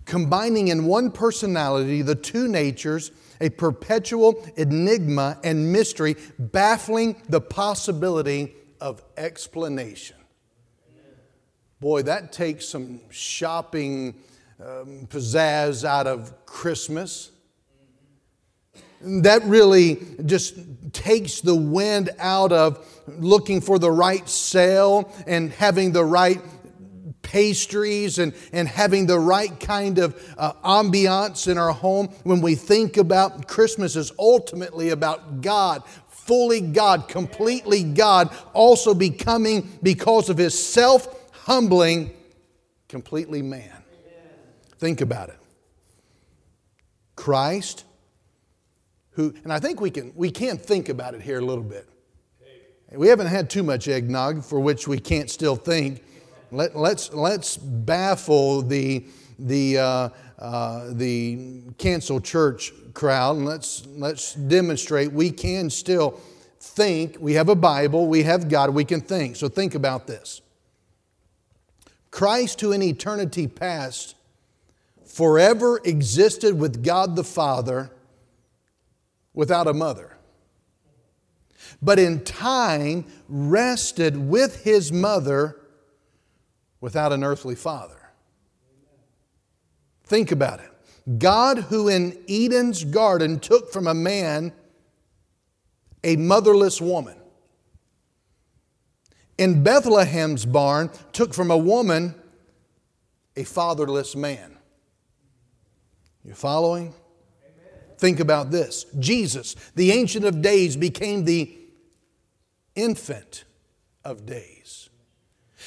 combining 0.05 0.69
in 0.69 0.85
one 0.87 1.11
personality 1.11 2.03
the 2.03 2.15
two 2.15 2.49
natures, 2.49 3.13
a 3.41 3.51
perpetual 3.51 4.45
enigma 4.57 5.39
and 5.45 5.73
mystery, 5.73 6.17
baffling 6.39 7.21
the 7.29 7.41
possibility 7.41 8.55
of 8.81 9.03
explanation. 9.17 10.17
Boy, 11.81 12.03
that 12.03 12.33
takes 12.33 12.69
some 12.69 13.01
shopping 13.11 14.15
um, 14.61 15.07
pizzazz 15.07 15.85
out 15.85 16.07
of 16.07 16.47
Christmas 16.47 17.31
that 19.05 19.45
really 19.45 20.01
just 20.25 20.55
takes 20.93 21.41
the 21.41 21.55
wind 21.55 22.11
out 22.19 22.53
of 22.53 22.87
looking 23.07 23.61
for 23.61 23.79
the 23.79 23.91
right 23.91 24.27
sale 24.29 25.13
and 25.27 25.53
having 25.53 25.93
the 25.93 26.05
right 26.05 26.41
pastries 27.25 28.19
and, 28.21 28.33
and 28.53 28.69
having 28.69 29.07
the 29.07 29.19
right 29.19 29.59
kind 29.59 29.99
of 29.99 30.35
uh, 30.39 30.53
ambiance 30.65 31.51
in 31.51 31.59
our 31.59 31.73
home 31.73 32.07
when 32.23 32.41
we 32.41 32.55
think 32.55 32.97
about 32.97 33.49
Christmas 33.49 33.97
is 33.97 34.13
ultimately 34.19 34.91
about 34.91 35.41
God, 35.41 35.83
fully 36.09 36.61
God, 36.61 37.09
completely 37.09 37.83
God, 37.83 38.33
also 38.53 38.95
becoming, 38.95 39.77
because 39.83 40.31
of 40.31 40.39
his 40.39 40.57
self 40.57 41.33
humbling, 41.33 42.15
completely 42.89 43.43
man. 43.43 43.83
Think 44.79 45.01
about 45.01 45.31
it. 45.31 45.39
Christ 47.17 47.85
who, 49.15 49.33
and 49.45 49.53
I 49.53 49.61
think 49.61 49.81
we 49.81 49.91
can, 49.91 50.13
we 50.15 50.31
can 50.31 50.59
think 50.59 50.89
about 50.89 51.15
it 51.15 51.23
here 51.23 51.39
a 51.39 51.45
little 51.45 51.65
bit. 51.65 51.89
We 52.93 53.09
haven't 53.09 53.29
had 53.29 53.51
too 53.51 53.63
much 53.63 53.89
eggnog 53.89 54.45
for 54.45 54.61
which 54.61 54.87
we 54.87 54.99
can't 54.99 55.31
still 55.31 55.57
think. 55.57 56.03
Let, 56.55 56.77
let's, 56.77 57.13
let's 57.13 57.57
baffle 57.57 58.63
the, 58.63 59.05
the, 59.39 59.79
uh, 59.79 60.09
uh, 60.39 60.91
the 60.93 61.63
cancel 61.79 62.21
church 62.21 62.73
crowd 62.95 63.37
and 63.37 63.45
let's, 63.45 63.85
let's 63.97 64.35
demonstrate 64.35 65.13
we 65.13 65.31
can 65.31 65.69
still 65.69 66.21
think. 66.61 67.17
We 67.19 67.35
have 67.35 67.49
a 67.49 67.57
Bible, 67.57 68.07
we 68.07 68.23
have 68.23 68.49
God, 68.49 68.71
we 68.71 68.85
can 68.85 69.01
think. 69.01 69.35
So 69.37 69.49
think 69.49 69.75
about 69.75 70.07
this. 70.07 70.43
Christ, 72.13 72.61
who 72.61 72.71
in 72.71 72.83
eternity 72.83 73.49
past 73.49 74.15
forever 75.05 75.81
existed 75.85 76.59
with 76.59 76.85
God 76.85 77.17
the 77.17 77.25
Father 77.25 77.91
without 79.33 79.67
a 79.67 79.75
mother, 79.75 80.17
but 81.83 81.99
in 81.99 82.23
time 82.23 83.05
rested 83.29 84.17
with 84.17 84.63
his 84.63 84.93
mother 84.93 85.57
without 86.85 87.15
an 87.15 87.25
earthly 87.25 87.55
father. 87.55 87.97
Think 90.05 90.31
about 90.31 90.61
it. 90.61 90.71
God, 91.19 91.57
who 91.57 91.89
in 91.89 92.23
Eden's 92.29 92.85
garden 92.85 93.41
took 93.41 93.73
from 93.73 93.87
a 93.87 93.95
man 93.95 94.53
a 96.05 96.17
motherless 96.17 96.83
woman, 96.83 97.17
in 99.39 99.65
Bethlehem's 99.65 100.45
barn 100.45 100.91
took 101.15 101.33
from 101.33 101.51
a 101.51 101.57
woman 101.57 102.15
a 103.35 103.45
fatherless 103.45 104.15
man. 104.15 104.59
You 106.23 106.35
following? 106.35 106.93
Think 107.97 108.21
about 108.21 108.51
this 108.51 108.85
Jesus, 109.01 109.55
the 109.75 109.91
Ancient 109.91 110.27
of 110.27 110.43
Days, 110.43 110.77
became 110.77 111.25
the 111.25 111.51
infant 112.75 113.45
of 114.05 114.27
days. 114.27 114.54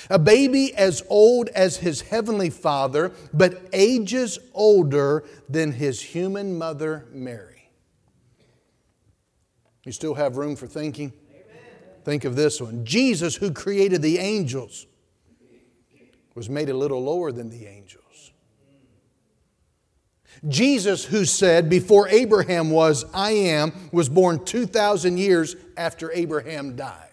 A 0.10 0.20
baby 0.20 0.74
as 0.76 1.04
old 1.10 1.50
as 1.50 1.78
his 1.78 2.02
heavenly 2.02 2.50
father, 2.50 3.12
but 3.34 3.62
ages 3.74 4.40
older 4.54 5.24
than 5.50 5.74
his 5.74 6.02
human 6.02 6.58
mother, 6.58 7.06
Mary. 7.12 7.70
You 9.84 9.92
still 9.92 10.16
have 10.16 10.38
room 10.38 10.56
for 10.56 10.68
thinking? 10.68 11.14
Think 12.04 12.24
of 12.24 12.36
this 12.36 12.62
one 12.62 12.86
Jesus, 12.86 13.36
who 13.36 13.52
created 13.52 14.02
the 14.02 14.18
angels, 14.18 14.86
was 16.36 16.50
made 16.50 16.70
a 16.70 16.74
little 16.74 17.04
lower 17.04 17.32
than 17.32 17.50
the 17.50 17.66
angels. 17.66 18.32
Jesus, 20.48 21.06
who 21.06 21.26
said, 21.26 21.70
Before 21.70 22.08
Abraham 22.10 22.70
was, 22.70 23.06
I 23.14 23.32
am, 23.32 23.74
was 23.92 24.08
born 24.08 24.46
2,000 24.46 25.18
years 25.18 25.56
after 25.76 26.12
Abraham 26.12 26.76
died. 26.76 27.10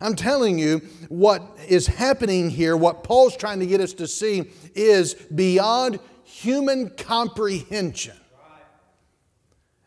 I'm 0.00 0.14
telling 0.14 0.58
you, 0.58 0.78
what 1.08 1.42
is 1.66 1.86
happening 1.86 2.50
here, 2.50 2.76
what 2.76 3.02
Paul's 3.02 3.36
trying 3.36 3.60
to 3.60 3.66
get 3.66 3.80
us 3.80 3.92
to 3.94 4.06
see, 4.06 4.44
is 4.74 5.14
beyond 5.14 5.98
human 6.24 6.90
comprehension. 6.90 8.16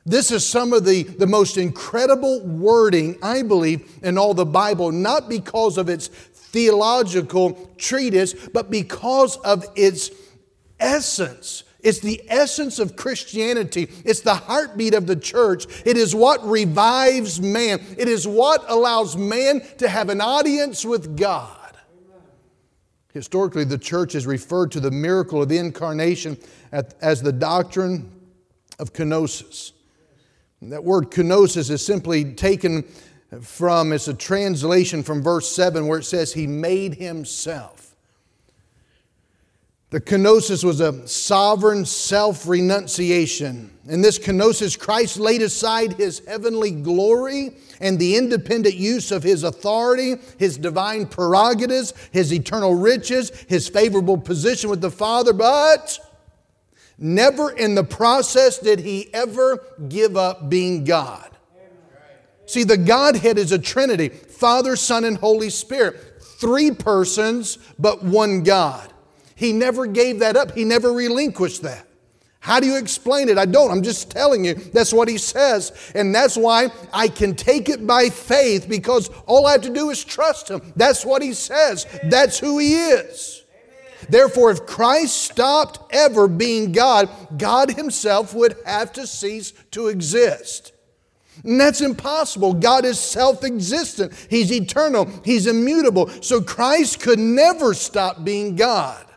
This 0.06 0.32
is 0.32 0.46
some 0.46 0.74
of 0.74 0.84
the, 0.84 1.04
the 1.04 1.28
most 1.28 1.58
incredible 1.58 2.42
wording, 2.42 3.18
I 3.22 3.44
believe, 3.44 4.00
in 4.02 4.18
all 4.18 4.34
the 4.34 4.46
Bible, 4.46 4.92
not 4.92 5.30
because 5.30 5.78
of 5.78 5.90
its 5.90 6.08
theological 6.08 7.72
treatise, 7.78 8.34
but 8.50 8.72
because 8.72 9.38
of 9.38 9.66
its 9.76 10.10
essence. 10.80 11.64
It's 11.84 12.00
the 12.00 12.22
essence 12.28 12.80
of 12.80 12.96
Christianity. 12.96 13.90
It's 14.06 14.22
the 14.22 14.36
heartbeat 14.36 14.94
of 14.94 15.08
the 15.08 15.16
church. 15.16 15.66
It 15.86 15.98
is 15.98 16.14
what 16.14 16.46
revives 16.48 17.42
man. 17.42 17.82
It 17.98 18.08
is 18.08 18.28
what 18.28 18.64
allows 18.68 19.18
man 19.18 19.62
to 19.78 19.88
have 19.88 20.10
an 20.10 20.22
audience 20.22 20.86
with 20.86 21.18
God. 21.18 21.58
Historically, 23.14 23.66
the 23.66 23.78
church 23.78 24.14
has 24.14 24.26
referred 24.26 24.72
to 24.72 24.80
the 24.80 24.92
miracle 24.92 25.42
of 25.42 25.50
the 25.50 25.58
incarnation 25.58 26.38
as 26.72 27.22
the 27.22 27.34
doctrine 27.34 28.12
of 28.80 28.94
kenosis. 28.94 29.74
That 30.62 30.84
word 30.84 31.10
kenosis 31.10 31.70
is 31.70 31.86
simply 31.86 32.34
taken 32.34 32.84
from, 33.42 33.92
it's 33.94 34.08
a 34.08 34.14
translation 34.14 35.04
from 35.04 35.24
verse 35.24 35.54
7 35.54 35.88
where 35.88 36.00
it 36.00 36.04
says, 36.04 36.34
He 36.34 36.48
made 36.48 36.96
Himself. 36.96 37.91
The 39.92 40.00
kenosis 40.00 40.64
was 40.64 40.80
a 40.80 41.06
sovereign 41.06 41.84
self 41.86 42.48
renunciation. 42.48 43.70
In 43.90 44.02
this 44.02 44.18
kenosis, 44.18 44.80
Christ 44.80 45.18
laid 45.18 45.42
aside 45.42 45.94
his 45.94 46.20
heavenly 46.26 46.72
glory 46.72 47.52
and 47.82 48.00
the 48.00 48.16
independent 48.16 48.76
use 48.76 49.12
of 49.12 49.22
his 49.22 49.44
authority, 49.44 50.16
his 50.40 50.58
divine 50.58 51.08
prerogatives, 51.08 51.94
his 52.12 52.32
eternal 52.32 52.74
riches, 52.74 53.32
his 53.50 53.68
favorable 53.68 54.18
position 54.18 54.70
with 54.70 54.80
the 54.80 54.92
Father, 54.92 55.34
but 55.34 56.00
never 56.98 57.52
in 57.52 57.76
the 57.76 57.84
process 57.84 58.60
did 58.60 58.80
he 58.80 59.14
ever 59.14 59.62
give 59.90 60.16
up 60.16 60.50
being 60.50 60.86
God. 60.86 61.28
See, 62.46 62.64
the 62.64 62.78
Godhead 62.78 63.38
is 63.38 63.52
a 63.52 63.60
Trinity 63.60 64.08
Father, 64.08 64.78
Son, 64.78 65.04
and 65.04 65.18
Holy 65.18 65.50
Spirit. 65.50 66.22
Three 66.22 66.72
persons, 66.72 67.58
but 67.78 68.04
one 68.04 68.44
God. 68.44 68.91
He 69.42 69.54
never 69.54 69.88
gave 69.88 70.20
that 70.20 70.38
up, 70.38 70.52
he 70.52 70.64
never 70.66 70.94
relinquished 70.94 71.64
that. 71.64 71.88
How 72.42 72.60
do 72.60 72.68
you 72.68 72.78
explain 72.78 73.28
it? 73.28 73.40
I 73.40 73.46
don't. 73.46 73.72
I'm 73.72 73.82
just 73.82 74.12
telling 74.12 74.46
you. 74.46 74.54
That's 74.54 74.94
what 74.94 75.08
he 75.08 75.18
says. 75.18 75.92
And 75.96 76.14
that's 76.14 76.38
why 76.38 76.70
I 76.94 77.08
can 77.08 77.34
take 77.34 77.68
it 77.68 77.88
by 77.88 78.10
faith 78.10 78.70
because 78.70 79.10
all 79.26 79.48
I 79.48 79.54
have 79.54 79.62
to 79.62 79.72
do 79.72 79.90
is 79.90 80.04
trust 80.04 80.52
him. 80.52 80.62
That's 80.76 81.04
what 81.04 81.24
he 81.24 81.34
says. 81.34 81.88
That's 82.04 82.38
who 82.38 82.60
he 82.60 82.76
is. 82.76 83.44
Therefore, 84.10 84.52
if 84.52 84.68
Christ 84.68 85.18
stopped 85.24 85.92
ever 85.92 86.28
being 86.28 86.72
God, 86.72 87.10
God 87.36 87.72
himself 87.72 88.36
would 88.36 88.56
have 88.64 88.94
to 88.94 89.08
cease 89.08 89.54
to 89.72 89.88
exist. 89.88 90.72
And 91.44 91.60
that's 91.60 91.82
impossible. 91.82 92.54
God 92.54 92.86
is 92.86 93.00
self 93.00 93.44
existent, 93.44 94.14
He's 94.30 94.52
eternal, 94.52 95.10
He's 95.26 95.48
immutable. 95.48 96.10
So 96.22 96.42
Christ 96.42 97.00
could 97.00 97.18
never 97.18 97.74
stop 97.74 98.24
being 98.24 98.56
God. 98.56 99.08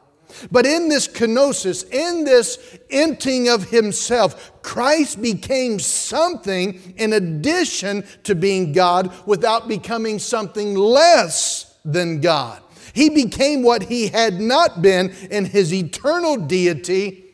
But 0.51 0.67
in 0.67 0.89
this 0.89 1.09
kenosis, 1.09 1.89
in 1.91 2.25
this 2.25 2.79
emptying 2.91 3.49
of 3.49 3.71
himself, 3.71 4.53
Christ 4.63 5.21
became 5.21 5.79
something 5.79 6.95
in 6.97 7.13
addition 7.13 8.05
to 8.25 8.35
being 8.35 8.73
God 8.73 9.13
without 9.27 9.69
becoming 9.69 10.19
something 10.19 10.75
less 10.75 11.79
than 11.85 12.21
God. 12.21 12.63
He 12.93 13.11
became 13.11 13.63
what 13.63 13.85
he 13.85 14.09
had 14.09 14.41
not 14.41 14.81
been 14.81 15.11
in 15.31 15.47
his 15.47 15.75
eternal 15.75 16.37
deity. 16.37 17.25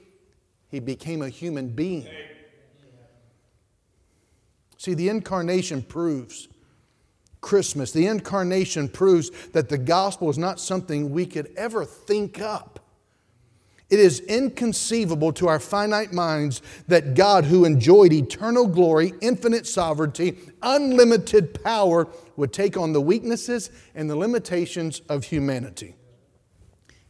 He 0.70 0.80
became 0.80 1.22
a 1.22 1.28
human 1.28 1.68
being. 1.68 2.08
See, 4.78 4.94
the 4.94 5.10
incarnation 5.10 5.82
proves 5.82 6.48
Christmas, 7.40 7.92
the 7.92 8.06
incarnation 8.06 8.88
proves 8.88 9.30
that 9.48 9.68
the 9.68 9.78
gospel 9.78 10.28
is 10.30 10.38
not 10.38 10.60
something 10.60 11.10
we 11.10 11.26
could 11.26 11.52
ever 11.56 11.84
think 11.84 12.40
up. 12.40 12.80
It 13.90 13.98
is 13.98 14.20
inconceivable 14.20 15.33
to 15.35 15.48
our 15.48 15.59
finite 15.59 16.12
minds 16.12 16.62
that 16.87 17.14
God, 17.14 17.44
who 17.44 17.64
enjoyed 17.64 18.12
eternal 18.12 18.68
glory, 18.68 19.12
infinite 19.20 19.66
sovereignty, 19.66 20.38
unlimited 20.62 21.62
power, 21.64 22.07
would 22.37 22.53
take 22.53 22.76
on 22.76 22.92
the 22.92 23.00
weaknesses 23.00 23.70
and 23.96 24.09
the 24.09 24.14
limitations 24.14 25.00
of 25.09 25.24
humanity. 25.24 25.96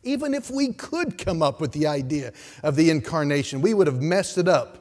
Even 0.03 0.33
if 0.33 0.51
we 0.51 0.73
could 0.73 1.19
come 1.19 1.43
up 1.43 1.61
with 1.61 1.73
the 1.73 1.87
idea 1.87 2.33
of 2.63 2.77
the 2.77 2.89
incarnation, 2.89 3.61
we 3.61 3.75
would 3.75 3.87
have 3.87 4.01
messed 4.01 4.39
it 4.39 4.49
up 4.49 4.79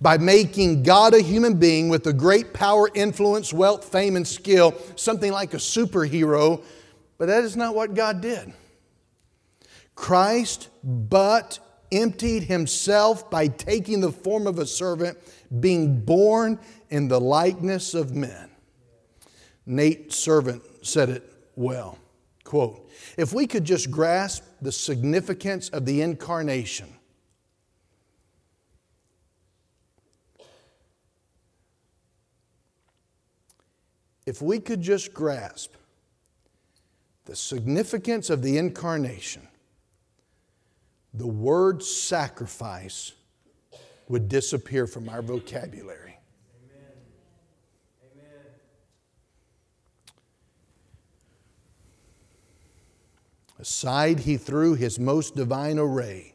by 0.00 0.18
making 0.18 0.82
God 0.82 1.14
a 1.14 1.22
human 1.22 1.54
being 1.54 1.88
with 1.88 2.04
the 2.04 2.12
great 2.12 2.52
power, 2.52 2.90
influence, 2.94 3.54
wealth, 3.54 3.90
fame, 3.90 4.16
and 4.16 4.28
skill, 4.28 4.74
something 4.96 5.32
like 5.32 5.54
a 5.54 5.58
superhero. 5.58 6.62
But 7.16 7.26
that 7.26 7.44
is 7.44 7.56
not 7.56 7.74
what 7.74 7.94
God 7.94 8.20
did. 8.20 8.52
Christ 9.96 10.68
but 10.84 11.58
emptied 11.90 12.44
himself 12.44 13.28
by 13.30 13.48
taking 13.48 14.00
the 14.00 14.12
form 14.12 14.46
of 14.46 14.58
a 14.58 14.66
servant, 14.66 15.18
being 15.60 16.00
born 16.00 16.60
in 16.90 17.08
the 17.08 17.20
likeness 17.20 17.94
of 17.94 18.14
men. 18.14 18.50
Nate 19.64 20.12
Servant 20.12 20.62
said 20.82 21.08
it 21.08 21.32
well. 21.56 21.98
Quote, 22.44 22.88
if 23.16 23.32
we 23.32 23.46
could 23.46 23.64
just 23.64 23.90
grasp 23.90 24.44
the 24.62 24.70
significance 24.70 25.68
of 25.70 25.84
the 25.84 26.02
incarnation, 26.02 26.86
if 34.26 34.40
we 34.40 34.60
could 34.60 34.80
just 34.80 35.12
grasp 35.12 35.72
the 37.24 37.34
significance 37.34 38.30
of 38.30 38.42
the 38.42 38.58
incarnation, 38.58 39.48
the 41.16 41.26
word 41.26 41.82
sacrifice 41.82 43.12
would 44.08 44.28
disappear 44.28 44.86
from 44.86 45.08
our 45.08 45.22
vocabulary. 45.22 46.18
Amen. 46.62 46.92
Amen. 48.14 48.44
Aside 53.58 54.20
he 54.20 54.36
threw 54.36 54.74
his 54.74 54.98
most 54.98 55.34
divine 55.34 55.78
array 55.78 56.34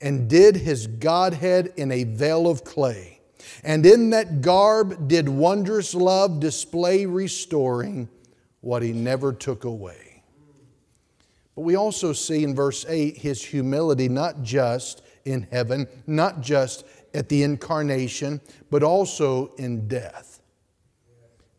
and 0.00 0.28
did 0.28 0.56
his 0.56 0.86
Godhead 0.86 1.72
in 1.76 1.90
a 1.90 2.04
veil 2.04 2.48
of 2.48 2.64
clay. 2.64 3.20
And 3.64 3.86
in 3.86 4.10
that 4.10 4.40
garb 4.40 5.08
did 5.08 5.28
wondrous 5.28 5.94
love 5.94 6.40
display, 6.40 7.06
restoring 7.06 8.08
what 8.60 8.82
he 8.82 8.92
never 8.92 9.32
took 9.32 9.64
away. 9.64 10.11
But 11.54 11.62
we 11.62 11.76
also 11.76 12.12
see 12.12 12.44
in 12.44 12.54
verse 12.54 12.86
8 12.88 13.18
his 13.18 13.44
humility, 13.44 14.08
not 14.08 14.42
just 14.42 15.02
in 15.24 15.46
heaven, 15.50 15.86
not 16.06 16.40
just 16.40 16.84
at 17.14 17.28
the 17.28 17.42
incarnation, 17.42 18.40
but 18.70 18.82
also 18.82 19.54
in 19.56 19.86
death. 19.86 20.40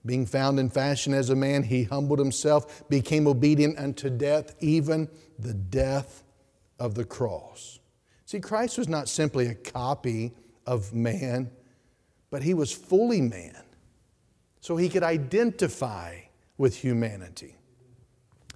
Being 0.05 0.25
found 0.25 0.59
in 0.59 0.69
fashion 0.69 1.13
as 1.13 1.29
a 1.29 1.35
man, 1.35 1.63
he 1.63 1.83
humbled 1.83 2.19
himself, 2.19 2.87
became 2.89 3.27
obedient 3.27 3.77
unto 3.77 4.09
death, 4.09 4.55
even 4.59 5.07
the 5.39 5.53
death 5.53 6.23
of 6.79 6.95
the 6.95 7.05
cross. 7.05 7.79
See, 8.25 8.39
Christ 8.39 8.77
was 8.77 8.89
not 8.89 9.07
simply 9.07 9.47
a 9.47 9.55
copy 9.55 10.33
of 10.65 10.93
man, 10.93 11.51
but 12.31 12.41
he 12.43 12.53
was 12.53 12.71
fully 12.71 13.21
man, 13.21 13.63
so 14.59 14.75
he 14.75 14.89
could 14.89 15.03
identify 15.03 16.17
with 16.57 16.75
humanity. 16.75 17.57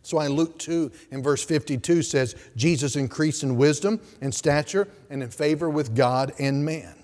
That's 0.07 0.13
why 0.13 0.27
Luke 0.27 0.57
2 0.59 0.89
in 1.11 1.21
verse 1.21 1.43
52 1.43 2.01
says, 2.01 2.33
Jesus 2.55 2.95
increased 2.95 3.43
in 3.43 3.57
wisdom 3.57 3.99
and 4.21 4.33
stature 4.33 4.87
and 5.09 5.21
in 5.21 5.29
favor 5.29 5.69
with 5.69 5.97
God 5.97 6.31
and 6.39 6.63
man. 6.63 6.95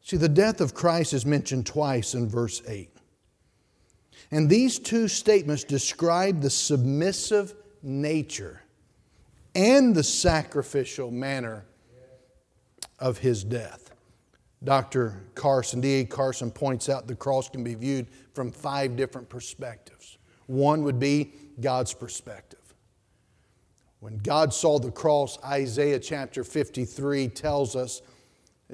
See, 0.00 0.16
the 0.16 0.28
death 0.28 0.60
of 0.60 0.74
Christ 0.74 1.12
is 1.12 1.26
mentioned 1.26 1.66
twice 1.66 2.14
in 2.14 2.28
verse 2.28 2.62
8. 2.68 2.88
And 4.30 4.48
these 4.48 4.78
two 4.78 5.08
statements 5.08 5.64
describe 5.64 6.40
the 6.40 6.50
submissive 6.50 7.52
nature 7.82 8.62
and 9.56 9.96
the 9.96 10.04
sacrificial 10.04 11.10
manner 11.10 11.64
of 13.00 13.18
his 13.18 13.42
death. 13.42 13.90
Dr. 14.62 15.24
Carson, 15.34 15.80
D.A. 15.80 16.04
Carson 16.04 16.52
points 16.52 16.88
out 16.88 17.08
the 17.08 17.16
cross 17.16 17.48
can 17.48 17.64
be 17.64 17.74
viewed 17.74 18.06
from 18.34 18.52
five 18.52 18.94
different 18.94 19.28
perspectives. 19.28 20.17
One 20.48 20.82
would 20.82 20.98
be 20.98 21.32
God's 21.60 21.94
perspective. 21.94 22.74
When 24.00 24.18
God 24.18 24.54
saw 24.54 24.78
the 24.78 24.90
cross, 24.90 25.38
Isaiah 25.44 25.98
chapter 25.98 26.42
53 26.42 27.28
tells 27.28 27.76
us 27.76 28.02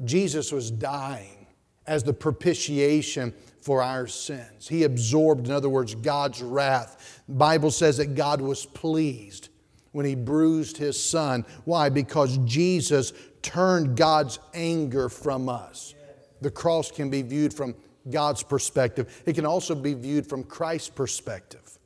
Jesus 0.05 0.53
was 0.53 0.71
dying 0.71 1.47
as 1.87 2.03
the 2.03 2.13
propitiation 2.13 3.35
for 3.61 3.83
our 3.83 4.07
sins. 4.07 4.69
He 4.69 4.85
absorbed, 4.85 5.47
in 5.47 5.53
other 5.53 5.69
words, 5.69 5.95
God's 5.95 6.43
wrath. 6.43 7.23
The 7.27 7.35
Bible 7.35 7.71
says 7.71 7.97
that 7.97 8.15
God 8.15 8.41
was 8.41 8.67
pleased 8.67 9.49
when 9.93 10.07
he 10.07 10.15
bruised 10.15 10.77
his 10.77 11.03
son. 11.03 11.45
Why? 11.65 11.89
Because 11.89 12.39
Jesus 12.39 13.13
turned 13.43 13.97
God's 13.97 14.39
anger 14.53 15.09
from 15.09 15.49
us. 15.49 15.95
The 16.41 16.51
cross 16.51 16.91
can 16.91 17.11
be 17.11 17.23
viewed 17.23 17.55
from 17.55 17.75
God's 18.11 18.43
perspective. 18.43 19.23
It 19.27 19.35
can 19.35 19.47
also 19.47 19.75
be 19.75 19.95
viewed 19.95 20.27
from 20.27 20.45
Christ's 20.45 20.91
perspective. 20.91 21.79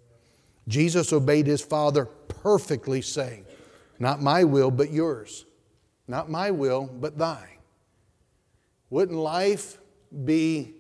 Jesus 0.66 1.12
obeyed 1.12 1.46
his 1.46 1.62
Father 1.62 2.04
perfectly, 2.04 3.00
saying, 3.00 3.46
Not 3.98 4.20
my 4.20 4.44
will, 4.44 4.70
but 4.70 4.90
yours. 4.90 5.46
Not 6.06 6.30
my 6.30 6.50
will, 6.50 6.86
but 6.86 7.18
thine. 7.18 7.58
Wouldn't 8.90 9.18
life 9.18 9.78
be 10.24 10.74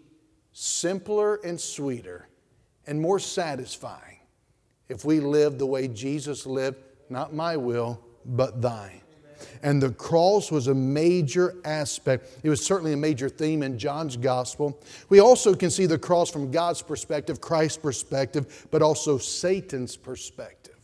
simpler 0.52 1.36
and 1.36 1.60
sweeter 1.60 2.28
and 2.86 3.00
more 3.00 3.18
satisfying 3.18 4.18
if 4.88 5.04
we 5.04 5.20
lived 5.20 5.58
the 5.58 5.66
way 5.66 5.88
Jesus 5.88 6.46
lived? 6.46 6.78
Not 7.10 7.34
my 7.34 7.56
will, 7.56 8.00
but 8.24 8.60
thine. 8.60 9.02
And 9.62 9.82
the 9.82 9.90
cross 9.90 10.50
was 10.50 10.68
a 10.68 10.74
major 10.74 11.54
aspect. 11.64 12.38
It 12.42 12.50
was 12.50 12.64
certainly 12.64 12.92
a 12.92 12.96
major 12.96 13.28
theme 13.28 13.62
in 13.62 13.78
John's 13.78 14.16
gospel. 14.16 14.80
We 15.08 15.20
also 15.20 15.54
can 15.54 15.70
see 15.70 15.86
the 15.86 15.98
cross 15.98 16.30
from 16.30 16.50
God's 16.50 16.82
perspective, 16.82 17.40
Christ's 17.40 17.78
perspective, 17.78 18.66
but 18.70 18.82
also 18.82 19.18
Satan's 19.18 19.96
perspective. 19.96 20.76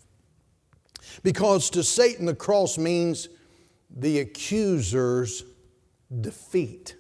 Because 1.23 1.71
to 1.71 1.83
Satan, 1.83 2.27
the 2.27 2.35
cross 2.35 2.79
means 2.79 3.29
the 3.95 4.21
accuser's 4.21 5.45
defeat. 6.21 6.97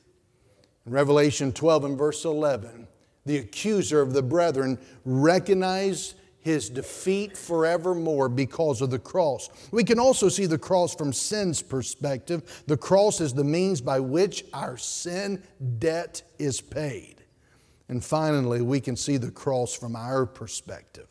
In 0.86 0.92
Revelation 0.92 1.52
12 1.52 1.84
and 1.84 1.98
verse 1.98 2.24
11, 2.24 2.86
the 3.24 3.38
accuser 3.38 4.00
of 4.00 4.12
the 4.12 4.22
brethren 4.22 4.78
recognized 5.04 6.14
his 6.44 6.68
defeat 6.68 7.38
forevermore 7.38 8.28
because 8.28 8.82
of 8.82 8.90
the 8.90 8.98
cross. 8.98 9.48
We 9.72 9.82
can 9.82 9.98
also 9.98 10.28
see 10.28 10.44
the 10.44 10.58
cross 10.58 10.94
from 10.94 11.10
sin's 11.10 11.62
perspective. 11.62 12.62
The 12.66 12.76
cross 12.76 13.22
is 13.22 13.32
the 13.32 13.42
means 13.42 13.80
by 13.80 13.98
which 13.98 14.44
our 14.52 14.76
sin 14.76 15.42
debt 15.78 16.22
is 16.38 16.60
paid. 16.60 17.24
And 17.88 18.04
finally, 18.04 18.60
we 18.60 18.78
can 18.78 18.94
see 18.94 19.16
the 19.16 19.30
cross 19.30 19.74
from 19.74 19.96
our 19.96 20.26
perspective. 20.26 21.08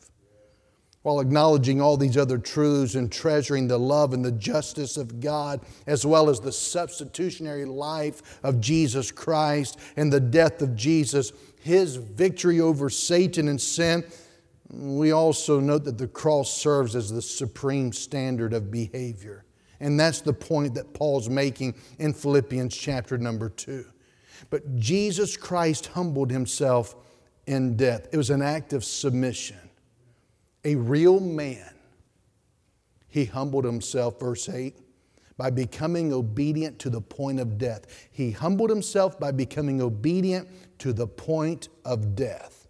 While 1.02 1.18
acknowledging 1.18 1.80
all 1.80 1.96
these 1.96 2.16
other 2.16 2.38
truths 2.38 2.94
and 2.94 3.10
treasuring 3.10 3.66
the 3.66 3.78
love 3.78 4.14
and 4.14 4.24
the 4.24 4.32
justice 4.32 4.96
of 4.96 5.18
God, 5.18 5.62
as 5.88 6.06
well 6.06 6.30
as 6.30 6.38
the 6.38 6.52
substitutionary 6.52 7.64
life 7.64 8.38
of 8.44 8.60
Jesus 8.60 9.10
Christ 9.10 9.80
and 9.96 10.12
the 10.12 10.20
death 10.20 10.62
of 10.62 10.76
Jesus, 10.76 11.32
his 11.60 11.96
victory 11.96 12.60
over 12.60 12.88
Satan 12.88 13.48
and 13.48 13.60
sin, 13.60 14.04
we 14.70 15.12
also 15.12 15.60
note 15.60 15.84
that 15.84 15.98
the 15.98 16.08
cross 16.08 16.52
serves 16.52 16.96
as 16.96 17.10
the 17.10 17.22
supreme 17.22 17.92
standard 17.92 18.52
of 18.52 18.70
behavior. 18.70 19.44
And 19.80 19.98
that's 20.00 20.20
the 20.20 20.32
point 20.32 20.74
that 20.74 20.94
Paul's 20.94 21.28
making 21.28 21.74
in 21.98 22.12
Philippians 22.12 22.74
chapter 22.74 23.18
number 23.18 23.48
two. 23.48 23.84
But 24.50 24.76
Jesus 24.76 25.36
Christ 25.36 25.86
humbled 25.86 26.30
himself 26.30 26.96
in 27.46 27.76
death. 27.76 28.08
It 28.12 28.16
was 28.16 28.30
an 28.30 28.42
act 28.42 28.72
of 28.72 28.84
submission. 28.84 29.58
A 30.64 30.76
real 30.76 31.20
man, 31.20 31.74
he 33.08 33.26
humbled 33.26 33.64
himself, 33.64 34.18
verse 34.18 34.48
8, 34.48 34.76
by 35.36 35.50
becoming 35.50 36.12
obedient 36.12 36.78
to 36.78 36.90
the 36.90 37.00
point 37.00 37.38
of 37.38 37.58
death. 37.58 38.08
He 38.10 38.30
humbled 38.30 38.70
himself 38.70 39.18
by 39.20 39.32
becoming 39.32 39.82
obedient 39.82 40.48
to 40.78 40.92
the 40.92 41.06
point 41.06 41.68
of 41.84 42.14
death. 42.14 42.63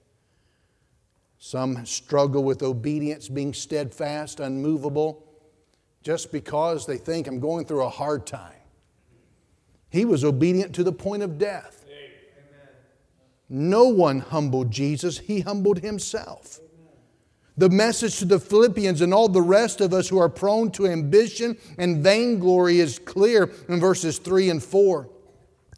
Some 1.46 1.84
struggle 1.84 2.42
with 2.42 2.62
obedience, 2.62 3.28
being 3.28 3.52
steadfast, 3.52 4.40
unmovable, 4.40 5.26
just 6.02 6.32
because 6.32 6.86
they 6.86 6.96
think 6.96 7.26
I'm 7.26 7.38
going 7.38 7.66
through 7.66 7.84
a 7.84 7.90
hard 7.90 8.26
time. 8.26 8.62
He 9.90 10.06
was 10.06 10.24
obedient 10.24 10.74
to 10.76 10.82
the 10.82 10.90
point 10.90 11.22
of 11.22 11.36
death. 11.36 11.84
No 13.50 13.84
one 13.84 14.20
humbled 14.20 14.70
Jesus, 14.70 15.18
he 15.18 15.40
humbled 15.40 15.80
himself. 15.80 16.60
The 17.58 17.68
message 17.68 18.20
to 18.20 18.24
the 18.24 18.40
Philippians 18.40 19.02
and 19.02 19.12
all 19.12 19.28
the 19.28 19.42
rest 19.42 19.82
of 19.82 19.92
us 19.92 20.08
who 20.08 20.16
are 20.16 20.30
prone 20.30 20.70
to 20.70 20.86
ambition 20.86 21.58
and 21.76 22.02
vainglory 22.02 22.80
is 22.80 22.98
clear 22.98 23.50
in 23.68 23.80
verses 23.80 24.16
3 24.16 24.48
and 24.48 24.62
4. 24.62 25.10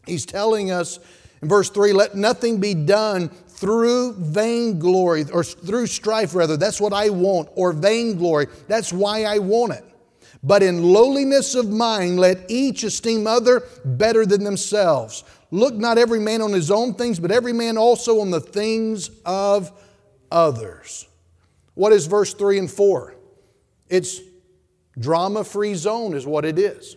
He's 0.06 0.24
telling 0.26 0.70
us 0.70 1.00
in 1.42 1.48
verse 1.48 1.70
3 1.70 1.92
let 1.92 2.14
nothing 2.14 2.60
be 2.60 2.74
done 2.74 3.28
through 3.28 4.12
vainglory, 4.14 5.24
or 5.32 5.42
through 5.42 5.86
strife, 5.86 6.34
rather. 6.34 6.56
That's 6.56 6.80
what 6.80 6.92
I 6.92 7.08
want, 7.08 7.48
or 7.54 7.72
vainglory. 7.72 8.48
That's 8.68 8.92
why 8.92 9.24
I 9.24 9.38
want 9.38 9.72
it. 9.72 9.84
But 10.42 10.62
in 10.62 10.82
lowliness 10.82 11.54
of 11.54 11.70
mind, 11.70 12.20
let 12.20 12.50
each 12.50 12.84
esteem 12.84 13.26
other 13.26 13.62
better 13.84 14.26
than 14.26 14.44
themselves. 14.44 15.24
Look 15.50 15.74
not 15.74 15.96
every 15.96 16.20
man 16.20 16.42
on 16.42 16.52
his 16.52 16.70
own 16.70 16.94
things, 16.94 17.18
but 17.18 17.30
every 17.30 17.54
man 17.54 17.78
also 17.78 18.20
on 18.20 18.30
the 18.30 18.40
things 18.40 19.10
of 19.24 19.72
others. 20.30 21.06
What 21.74 21.92
is 21.92 22.06
verse 22.06 22.34
3 22.34 22.58
and 22.58 22.70
4? 22.70 23.14
It's 23.88 24.20
drama 24.98 25.44
free 25.44 25.74
zone, 25.74 26.14
is 26.14 26.26
what 26.26 26.44
it 26.44 26.58
is. 26.58 26.96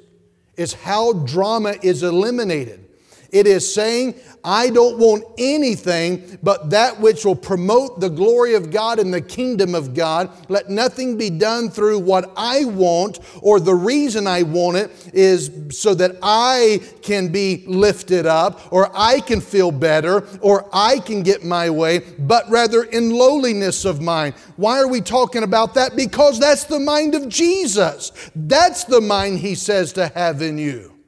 It's 0.57 0.73
how 0.73 1.13
drama 1.13 1.75
is 1.81 2.03
eliminated. 2.03 2.88
It 3.31 3.45
is 3.45 3.71
saying, 3.71 4.15
I 4.43 4.69
don't 4.69 4.97
want 4.97 5.23
anything 5.37 6.39
but 6.41 6.69
that 6.69 6.99
which 6.99 7.25
will 7.25 7.35
promote 7.35 7.99
the 7.99 8.09
glory 8.09 8.55
of 8.55 8.71
God 8.71 8.99
and 8.99 9.13
the 9.13 9.21
kingdom 9.21 9.75
of 9.75 9.93
God. 9.93 10.29
Let 10.49 10.69
nothing 10.69 11.17
be 11.17 11.29
done 11.29 11.69
through 11.69 11.99
what 11.99 12.31
I 12.35 12.65
want 12.65 13.19
or 13.41 13.59
the 13.59 13.75
reason 13.75 14.27
I 14.27 14.43
want 14.43 14.77
it 14.77 15.11
is 15.13 15.51
so 15.77 15.93
that 15.95 16.17
I 16.21 16.81
can 17.01 17.31
be 17.31 17.63
lifted 17.67 18.25
up 18.25 18.71
or 18.71 18.89
I 18.93 19.19
can 19.19 19.41
feel 19.41 19.71
better 19.71 20.25
or 20.41 20.67
I 20.73 20.99
can 20.99 21.21
get 21.21 21.43
my 21.43 21.69
way, 21.69 21.99
but 22.17 22.49
rather 22.49 22.83
in 22.83 23.11
lowliness 23.11 23.85
of 23.85 24.01
mind. 24.01 24.35
Why 24.55 24.79
are 24.79 24.87
we 24.87 25.01
talking 25.01 25.43
about 25.43 25.73
that? 25.75 25.95
Because 25.95 26.39
that's 26.39 26.63
the 26.63 26.79
mind 26.79 27.15
of 27.15 27.29
Jesus. 27.29 28.11
That's 28.35 28.85
the 28.85 29.01
mind 29.01 29.39
he 29.39 29.55
says 29.55 29.93
to 29.93 30.07
have 30.07 30.41
in 30.41 30.57
you. 30.57 30.98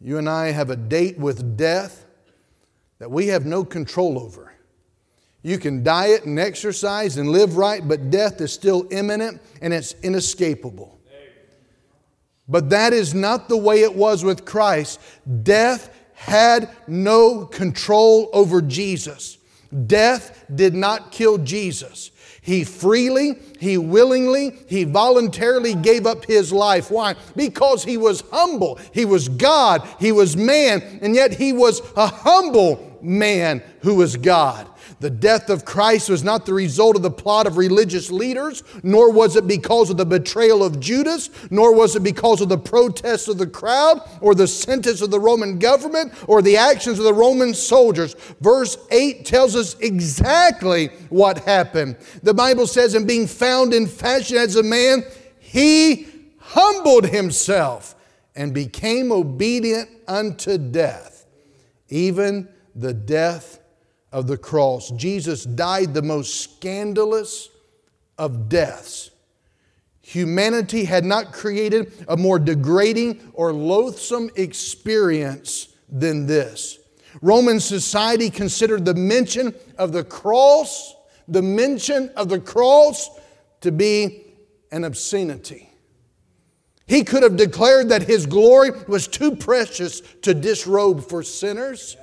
You 0.00 0.18
and 0.18 0.28
I 0.28 0.52
have 0.52 0.70
a 0.70 0.76
date 0.76 1.18
with 1.18 1.56
death 1.56 2.04
that 2.98 3.10
we 3.10 3.28
have 3.28 3.46
no 3.46 3.64
control 3.64 4.18
over. 4.18 4.52
You 5.42 5.58
can 5.58 5.82
diet 5.82 6.24
and 6.24 6.38
exercise 6.38 7.16
and 7.16 7.30
live 7.30 7.56
right, 7.56 7.86
but 7.86 8.10
death 8.10 8.40
is 8.40 8.52
still 8.52 8.86
imminent 8.90 9.40
and 9.62 9.72
it's 9.72 9.94
inescapable. 10.02 10.98
But 12.48 12.70
that 12.70 12.92
is 12.92 13.14
not 13.14 13.48
the 13.48 13.56
way 13.56 13.82
it 13.82 13.94
was 13.94 14.24
with 14.24 14.44
Christ. 14.44 15.00
Death 15.42 15.94
had 16.14 16.70
no 16.86 17.44
control 17.44 18.30
over 18.32 18.62
Jesus. 18.62 19.38
Death 19.86 20.44
did 20.52 20.74
not 20.74 21.12
kill 21.12 21.38
Jesus. 21.38 22.10
He 22.48 22.64
freely, 22.64 23.36
he 23.60 23.76
willingly, 23.76 24.56
he 24.68 24.84
voluntarily 24.84 25.74
gave 25.74 26.06
up 26.06 26.24
his 26.24 26.50
life. 26.50 26.90
Why? 26.90 27.14
Because 27.36 27.84
he 27.84 27.98
was 27.98 28.22
humble. 28.30 28.78
He 28.90 29.04
was 29.04 29.28
God, 29.28 29.86
he 30.00 30.12
was 30.12 30.34
man, 30.34 30.98
and 31.02 31.14
yet 31.14 31.34
he 31.34 31.52
was 31.52 31.82
a 31.94 32.06
humble 32.06 32.98
man 33.02 33.62
who 33.82 33.96
was 33.96 34.16
God. 34.16 34.66
The 35.00 35.10
death 35.10 35.48
of 35.48 35.64
Christ 35.64 36.10
was 36.10 36.24
not 36.24 36.44
the 36.44 36.54
result 36.54 36.96
of 36.96 37.02
the 37.02 37.10
plot 37.10 37.46
of 37.46 37.56
religious 37.56 38.10
leaders, 38.10 38.64
nor 38.82 39.12
was 39.12 39.36
it 39.36 39.46
because 39.46 39.90
of 39.90 39.96
the 39.96 40.04
betrayal 40.04 40.64
of 40.64 40.80
Judas, 40.80 41.30
nor 41.50 41.72
was 41.72 41.94
it 41.94 42.02
because 42.02 42.40
of 42.40 42.48
the 42.48 42.58
protests 42.58 43.28
of 43.28 43.38
the 43.38 43.46
crowd, 43.46 44.00
or 44.20 44.34
the 44.34 44.48
sentence 44.48 45.00
of 45.00 45.12
the 45.12 45.20
Roman 45.20 45.58
government, 45.60 46.12
or 46.26 46.42
the 46.42 46.56
actions 46.56 46.98
of 46.98 47.04
the 47.04 47.14
Roman 47.14 47.54
soldiers. 47.54 48.14
Verse 48.40 48.76
8 48.90 49.24
tells 49.24 49.54
us 49.54 49.78
exactly 49.78 50.88
what 51.10 51.38
happened. 51.38 51.96
The 52.24 52.34
Bible 52.34 52.66
says, 52.66 52.94
And 52.94 53.06
being 53.06 53.28
found 53.28 53.72
in 53.72 53.86
fashion 53.86 54.36
as 54.36 54.56
a 54.56 54.64
man, 54.64 55.04
he 55.38 56.08
humbled 56.38 57.06
himself 57.06 57.94
and 58.34 58.52
became 58.52 59.12
obedient 59.12 59.90
unto 60.08 60.58
death, 60.58 61.26
even 61.88 62.48
the 62.74 62.94
death 62.94 63.57
of 64.12 64.26
the 64.26 64.36
cross. 64.36 64.90
Jesus 64.90 65.44
died 65.44 65.94
the 65.94 66.02
most 66.02 66.40
scandalous 66.40 67.48
of 68.16 68.48
deaths. 68.48 69.10
Humanity 70.02 70.84
had 70.84 71.04
not 71.04 71.32
created 71.32 71.92
a 72.08 72.16
more 72.16 72.38
degrading 72.38 73.30
or 73.34 73.52
loathsome 73.52 74.30
experience 74.36 75.68
than 75.88 76.26
this. 76.26 76.78
Roman 77.20 77.60
society 77.60 78.30
considered 78.30 78.84
the 78.84 78.94
mention 78.94 79.54
of 79.76 79.92
the 79.92 80.04
cross, 80.04 80.94
the 81.26 81.42
mention 81.42 82.10
of 82.16 82.28
the 82.28 82.40
cross, 82.40 83.10
to 83.60 83.72
be 83.72 84.24
an 84.70 84.84
obscenity. 84.84 85.68
He 86.86 87.04
could 87.04 87.22
have 87.22 87.36
declared 87.36 87.90
that 87.90 88.02
his 88.02 88.24
glory 88.24 88.70
was 88.86 89.06
too 89.06 89.36
precious 89.36 90.00
to 90.22 90.32
disrobe 90.32 91.06
for 91.06 91.22
sinners. 91.22 91.98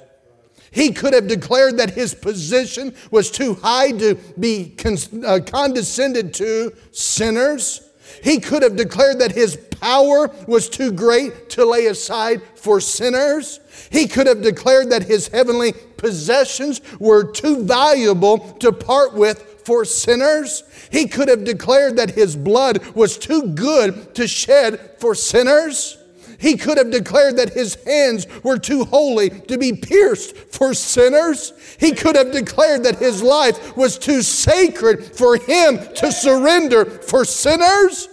He 0.75 0.91
could 0.91 1.13
have 1.13 1.29
declared 1.29 1.77
that 1.77 1.91
his 1.91 2.13
position 2.13 2.93
was 3.09 3.31
too 3.31 3.53
high 3.53 3.91
to 3.91 4.15
be 4.37 4.73
con- 4.77 4.97
uh, 5.25 5.39
condescended 5.39 6.33
to 6.33 6.73
sinners. 6.91 7.79
He 8.21 8.41
could 8.41 8.61
have 8.61 8.75
declared 8.75 9.19
that 9.19 9.31
his 9.31 9.55
power 9.55 10.29
was 10.47 10.67
too 10.67 10.91
great 10.91 11.49
to 11.51 11.63
lay 11.63 11.85
aside 11.85 12.41
for 12.55 12.81
sinners. 12.81 13.61
He 13.89 14.05
could 14.05 14.27
have 14.27 14.41
declared 14.41 14.89
that 14.89 15.03
his 15.03 15.29
heavenly 15.29 15.71
possessions 15.95 16.81
were 16.99 17.23
too 17.23 17.63
valuable 17.63 18.39
to 18.59 18.73
part 18.73 19.13
with 19.13 19.61
for 19.63 19.85
sinners. 19.85 20.63
He 20.91 21.07
could 21.07 21.29
have 21.29 21.45
declared 21.45 21.95
that 21.95 22.11
his 22.11 22.35
blood 22.35 22.85
was 22.93 23.17
too 23.17 23.53
good 23.53 24.13
to 24.15 24.27
shed 24.27 24.99
for 24.99 25.15
sinners. 25.15 25.97
He 26.37 26.57
could 26.57 26.77
have 26.77 26.91
declared 26.91 27.37
that 27.37 27.53
his 27.53 27.75
hands 27.83 28.27
were 28.43 28.57
too 28.57 28.85
holy 28.85 29.29
to 29.29 29.57
be 29.57 29.73
pierced 29.73 30.35
for 30.35 30.73
sinners. 30.73 31.53
He 31.79 31.91
could 31.91 32.15
have 32.15 32.31
declared 32.31 32.83
that 32.83 32.97
his 32.97 33.21
life 33.21 33.75
was 33.75 33.97
too 33.97 34.21
sacred 34.21 35.15
for 35.15 35.37
him 35.37 35.79
to 35.95 36.11
surrender 36.11 36.85
for 36.85 37.25
sinners. 37.25 38.09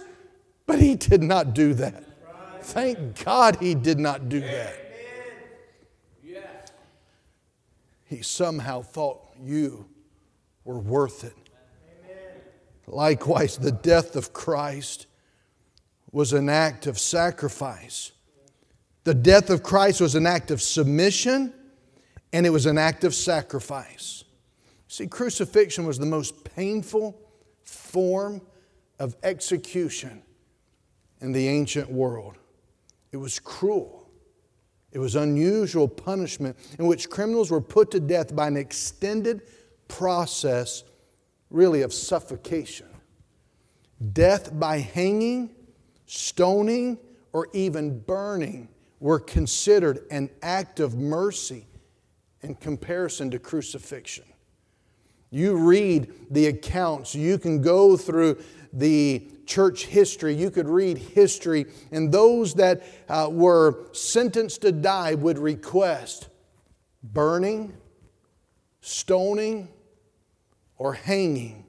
But 0.65 0.79
he 0.79 0.95
did 0.95 1.21
not 1.21 1.53
do 1.53 1.73
that. 1.75 2.03
Thank 2.61 3.23
God 3.23 3.57
he 3.59 3.75
did 3.75 3.99
not 3.99 4.29
do 4.29 4.39
that. 4.39 4.79
He 8.05 8.21
somehow 8.21 8.83
thought 8.83 9.21
you 9.41 9.87
were 10.63 10.77
worth 10.77 11.23
it. 11.23 11.35
Likewise, 12.85 13.57
the 13.57 13.71
death 13.71 14.15
of 14.15 14.33
Christ 14.33 15.07
was 16.13 16.31
an 16.31 16.47
act 16.47 16.87
of 16.87 16.97
sacrifice. 16.97 18.11
The 19.03 19.15
death 19.15 19.49
of 19.49 19.63
Christ 19.63 19.99
was 19.99 20.15
an 20.15 20.25
act 20.25 20.51
of 20.51 20.61
submission 20.61 21.53
and 22.31 22.45
it 22.45 22.51
was 22.51 22.67
an 22.67 22.77
act 22.77 23.03
of 23.03 23.13
sacrifice. 23.13 24.23
See, 24.87 25.07
crucifixion 25.07 25.85
was 25.85 25.97
the 25.99 26.05
most 26.05 26.43
painful 26.55 27.19
form 27.63 28.41
of 28.99 29.15
execution 29.23 30.21
in 31.19 31.31
the 31.31 31.47
ancient 31.47 31.91
world. 31.91 32.37
It 33.11 33.17
was 33.17 33.39
cruel. 33.39 34.07
It 34.91 34.99
was 34.99 35.15
unusual 35.15 35.87
punishment 35.87 36.55
in 36.77 36.85
which 36.85 37.09
criminals 37.09 37.49
were 37.49 37.61
put 37.61 37.89
to 37.91 37.99
death 37.99 38.35
by 38.35 38.47
an 38.47 38.57
extended 38.57 39.41
process, 39.87 40.83
really, 41.49 41.81
of 41.81 41.91
suffocation. 41.91 42.87
Death 44.13 44.57
by 44.59 44.77
hanging 44.77 45.49
stoning, 46.13 46.97
or 47.31 47.47
even 47.53 47.99
burning 47.99 48.69
were 48.99 49.19
considered 49.19 50.05
an 50.11 50.29
act 50.43 50.79
of 50.79 50.95
mercy 50.95 51.65
in 52.41 52.53
comparison 52.53 53.31
to 53.31 53.39
crucifixion. 53.39 54.25
You 55.31 55.55
read 55.55 56.13
the 56.29 56.45
accounts, 56.45 57.15
you 57.15 57.39
can 57.39 57.63
go 57.63 57.97
through 57.97 58.43
the 58.71 59.27
church 59.47 59.87
history, 59.87 60.35
you 60.35 60.51
could 60.51 60.69
read 60.69 60.99
history, 60.99 61.65
and 61.91 62.11
those 62.11 62.53
that 62.55 62.83
uh, 63.09 63.29
were 63.31 63.87
sentenced 63.93 64.61
to 64.61 64.71
die 64.71 65.15
would 65.15 65.39
request 65.39 66.29
burning, 67.01 67.73
stoning, 68.81 69.67
or 70.77 70.93
hanging 70.93 71.65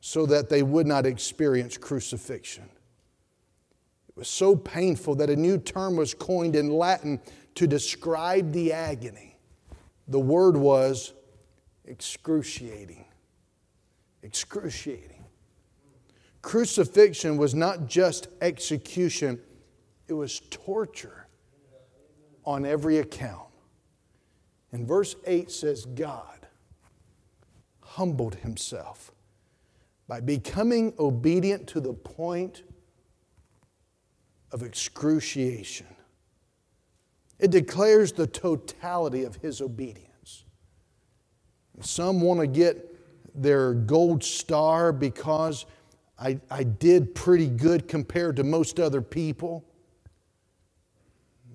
so 0.00 0.24
that 0.24 0.48
they 0.48 0.62
would 0.62 0.86
not 0.86 1.04
experience 1.04 1.76
crucifixion. 1.76 2.70
It 4.16 4.20
was 4.20 4.28
so 4.28 4.54
painful 4.54 5.16
that 5.16 5.28
a 5.28 5.36
new 5.36 5.58
term 5.58 5.96
was 5.96 6.14
coined 6.14 6.54
in 6.54 6.70
Latin 6.70 7.20
to 7.56 7.66
describe 7.66 8.52
the 8.52 8.72
agony. 8.72 9.38
The 10.06 10.20
word 10.20 10.56
was 10.56 11.14
excruciating. 11.84 13.06
Excruciating. 14.22 15.24
Crucifixion 16.42 17.36
was 17.36 17.54
not 17.54 17.86
just 17.86 18.28
execution, 18.40 19.40
it 20.06 20.12
was 20.12 20.40
torture 20.50 21.26
on 22.44 22.64
every 22.64 22.98
account. 22.98 23.48
And 24.70 24.86
verse 24.86 25.16
8 25.26 25.50
says, 25.50 25.86
God 25.86 26.46
humbled 27.80 28.36
himself 28.36 29.10
by 30.06 30.20
becoming 30.20 30.92
obedient 30.98 31.66
to 31.68 31.80
the 31.80 31.94
point 31.94 32.62
of 34.54 34.62
excruciation. 34.62 35.88
It 37.40 37.50
declares 37.50 38.12
the 38.12 38.28
totality 38.28 39.24
of 39.24 39.34
his 39.34 39.60
obedience. 39.60 40.44
Some 41.80 42.20
want 42.20 42.38
to 42.38 42.46
get 42.46 42.94
their 43.34 43.74
gold 43.74 44.22
star 44.22 44.92
because 44.92 45.66
I, 46.16 46.38
I 46.48 46.62
did 46.62 47.16
pretty 47.16 47.48
good 47.48 47.88
compared 47.88 48.36
to 48.36 48.44
most 48.44 48.78
other 48.78 49.02
people. 49.02 49.64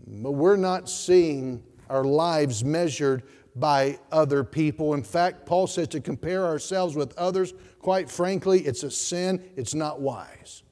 But 0.06 0.32
we're 0.32 0.58
not 0.58 0.90
seeing 0.90 1.64
our 1.90 2.04
lives 2.04 2.66
measured 2.66 3.24
by 3.56 3.98
other 4.12 4.44
people. 4.44 4.94
In 4.94 5.04
fact, 5.04 5.46
Paul 5.46 5.68
says 5.68 5.88
to 5.90 6.02
compare 6.02 6.46
ourselves 6.46 6.98
with 6.98 7.18
others, 7.18 7.54
quite 7.80 8.10
frankly, 8.10 8.60
it's 8.60 8.84
a 8.84 8.92
sin, 8.92 9.50
it's 9.56 9.74
not 9.74 10.02
wise. 10.02 10.64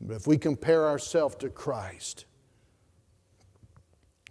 But 0.00 0.14
if 0.14 0.26
we 0.26 0.38
compare 0.38 0.86
ourselves 0.88 1.36
to 1.36 1.50
Christ, 1.50 2.24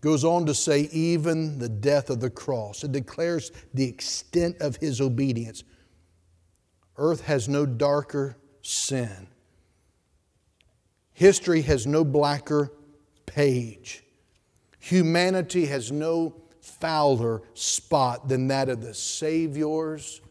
goes 0.02 0.24
on 0.24 0.46
to 0.46 0.54
say, 0.54 0.90
even 0.92 1.60
the 1.60 1.70
death 1.70 2.10
of 2.10 2.20
the 2.20 2.30
cross. 2.30 2.84
It 2.84 2.92
declares 2.92 3.52
the 3.74 3.88
extent 3.88 4.58
of 4.62 4.78
his 4.78 5.02
obedience. 5.02 5.64
Earth 6.98 7.22
has 7.22 7.48
no 7.48 7.66
darker 7.66 8.38
sin. 8.62 9.28
History 11.14 11.62
has 11.64 11.86
no 11.86 12.04
blacker 12.04 12.72
page. 13.26 14.04
Humanity 14.80 15.66
has 15.66 15.92
no 15.92 16.34
fouler 16.62 17.42
spot 17.54 18.30
than 18.30 18.48
that 18.48 18.70
of 18.70 18.82
the 18.82 18.94
Savior's 18.94 20.22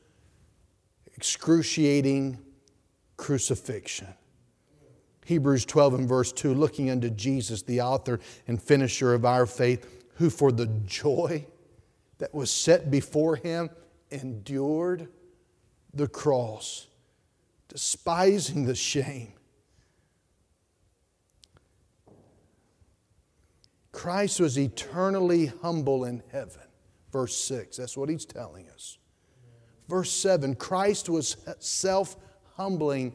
excruciating 1.15 2.39
crucifixion. 3.17 4.15
Hebrews 5.29 5.67
12 5.67 5.93
and 5.93 6.09
verse 6.09 6.33
2 6.33 6.55
looking 6.55 6.89
unto 6.89 7.11
Jesus, 7.11 7.61
the 7.61 7.83
author 7.83 8.19
and 8.47 8.63
finisher 8.63 9.13
of 9.13 9.27
our 9.27 9.45
faith, 9.45 10.07
who 10.15 10.31
for 10.31 10.51
the 10.51 10.65
joy 10.87 11.45
that 12.17 12.33
was 12.33 12.51
set 12.51 12.91
before 12.91 13.37
him 13.37 13.69
endured 14.11 15.07
the 15.93 16.09
cross, 16.09 16.87
despising 17.69 18.65
the 18.65 18.75
shame. 18.75 19.35
Christ 23.93 24.41
was 24.41 24.59
eternally 24.59 25.53
humble 25.61 26.07
in 26.07 26.23
heaven. 26.33 26.63
Verse 27.13 27.37
6, 27.37 27.77
that's 27.77 27.99
what 27.99 28.09
he's 28.09 28.25
telling 28.25 28.67
us. 28.71 28.97
Verse 29.91 30.11
7, 30.11 30.55
Christ 30.55 31.11
was 31.11 31.37
self 31.59 32.17
humbling 32.57 33.13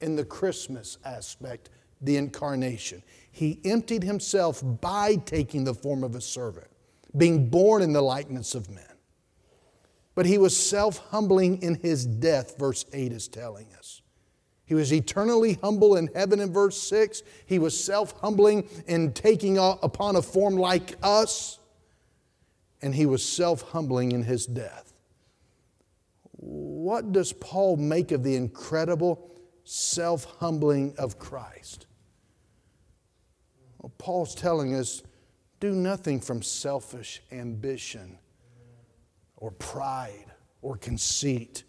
in 0.00 0.16
the 0.16 0.24
Christmas 0.24 0.98
aspect, 1.04 1.70
the 2.00 2.16
incarnation. 2.16 3.02
He 3.30 3.60
emptied 3.64 4.02
himself 4.02 4.62
by 4.80 5.16
taking 5.16 5.64
the 5.64 5.74
form 5.74 6.04
of 6.04 6.14
a 6.14 6.20
servant, 6.20 6.68
being 7.16 7.48
born 7.48 7.82
in 7.82 7.92
the 7.92 8.02
likeness 8.02 8.54
of 8.54 8.70
men. 8.70 8.84
But 10.14 10.26
he 10.26 10.38
was 10.38 10.56
self 10.56 10.98
humbling 11.10 11.62
in 11.62 11.76
his 11.76 12.04
death, 12.04 12.58
verse 12.58 12.84
8 12.92 13.12
is 13.12 13.28
telling 13.28 13.66
us. 13.78 14.02
He 14.64 14.74
was 14.74 14.92
eternally 14.92 15.58
humble 15.62 15.96
in 15.96 16.10
heaven 16.14 16.40
in 16.40 16.52
verse 16.52 16.76
6. 16.82 17.22
He 17.46 17.58
was 17.58 17.78
self 17.78 18.18
humbling 18.20 18.68
in 18.86 19.12
taking 19.12 19.58
upon 19.58 20.16
a 20.16 20.22
form 20.22 20.56
like 20.56 20.96
us. 21.02 21.58
And 22.82 22.94
he 22.94 23.06
was 23.06 23.24
self 23.24 23.62
humbling 23.62 24.12
in 24.12 24.24
his 24.24 24.46
death. 24.46 24.92
What 26.32 27.12
does 27.12 27.32
Paul 27.32 27.76
make 27.76 28.12
of 28.12 28.22
the 28.22 28.36
incredible 28.36 29.30
self 29.68 30.24
humbling 30.38 30.94
of 30.98 31.18
Christ? 31.18 31.86
Well, 33.78 33.92
Paul's 33.98 34.34
telling 34.34 34.74
us 34.74 35.02
do 35.60 35.72
nothing 35.72 36.20
from 36.20 36.42
selfish 36.42 37.20
ambition 37.32 38.18
or 39.36 39.50
pride 39.52 40.26
or 40.62 40.76
conceit 40.76 41.64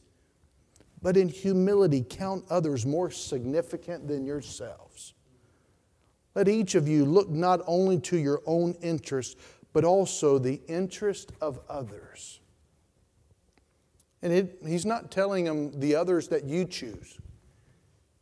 but 1.01 1.17
in 1.17 1.29
humility 1.29 2.05
count 2.07 2.45
others 2.49 2.85
more 2.85 3.09
significant 3.09 4.07
than 4.07 4.25
yourselves. 4.25 5.13
Let 6.35 6.47
each 6.47 6.75
of 6.75 6.87
you 6.87 7.05
look 7.05 7.29
not 7.29 7.61
only 7.65 7.99
to 8.01 8.17
your 8.17 8.41
own 8.45 8.73
interest, 8.81 9.37
but 9.73 9.83
also 9.83 10.37
the 10.37 10.61
interest 10.67 11.31
of 11.41 11.59
others. 11.69 12.39
And 14.21 14.33
it, 14.33 14.59
he's 14.65 14.85
not 14.85 15.11
telling 15.11 15.45
them 15.45 15.79
the 15.79 15.95
others 15.95 16.27
that 16.29 16.43
you 16.43 16.65
choose. 16.65 17.17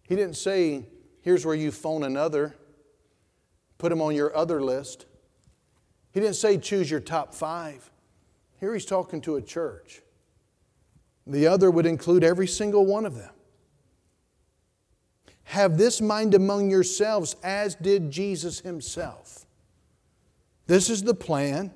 He 0.07 0.15
didn't 0.15 0.37
say, 0.37 0.85
here's 1.21 1.45
where 1.45 1.55
you 1.55 1.71
phone 1.71 2.03
another, 2.03 2.55
put 3.77 3.91
him 3.91 4.01
on 4.01 4.15
your 4.15 4.35
other 4.35 4.61
list. 4.61 5.05
He 6.11 6.19
didn't 6.19 6.37
say, 6.37 6.57
choose 6.57 6.89
your 6.89 7.01
top 7.01 7.33
five. 7.33 7.91
Here 8.59 8.73
he's 8.73 8.85
talking 8.85 9.21
to 9.21 9.35
a 9.35 9.41
church. 9.41 10.01
The 11.27 11.45
other 11.45 11.69
would 11.69 11.85
include 11.85 12.23
every 12.23 12.47
single 12.47 12.85
one 12.85 13.05
of 13.05 13.15
them. 13.15 13.29
Have 15.43 15.77
this 15.77 16.01
mind 16.01 16.33
among 16.33 16.69
yourselves, 16.69 17.35
as 17.43 17.75
did 17.75 18.09
Jesus 18.09 18.61
himself. 18.61 19.45
This 20.67 20.89
is 20.89 21.03
the 21.03 21.13
plan. 21.13 21.71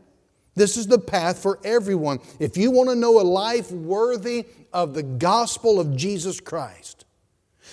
This 0.55 0.75
is 0.75 0.87
the 0.87 0.99
path 0.99 1.39
for 1.39 1.59
everyone. 1.63 2.19
If 2.39 2.57
you 2.57 2.71
want 2.71 2.89
to 2.89 2.95
know 2.95 3.19
a 3.19 3.23
life 3.23 3.71
worthy 3.71 4.45
of 4.73 4.93
the 4.93 5.03
gospel 5.03 5.79
of 5.79 5.95
Jesus 5.95 6.39
Christ, 6.39 7.05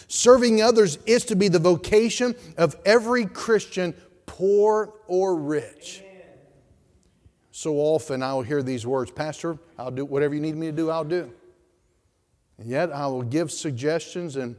serving 0.07 0.63
others 0.63 0.99
is 1.07 1.25
to 1.27 1.37
be 1.37 1.49
the 1.49 1.59
vocation 1.59 2.35
of 2.57 2.77
every 2.85 3.27
Christian, 3.27 3.95
poor 4.27 4.95
or 5.07 5.37
rich. 5.37 6.03
So 7.51 7.75
often 7.77 8.23
I 8.23 8.35
will 8.35 8.43
hear 8.43 8.63
these 8.63 8.87
words 8.87 9.11
Pastor, 9.11 9.59
I'll 9.77 9.91
do 9.91 10.05
whatever 10.05 10.35
you 10.35 10.41
need 10.41 10.55
me 10.55 10.67
to 10.67 10.73
do, 10.73 10.91
I'll 10.91 11.05
do. 11.05 11.33
And 12.59 12.69
yet 12.69 12.93
I 12.93 13.07
will 13.07 13.23
give 13.23 13.51
suggestions, 13.51 14.37
and 14.37 14.55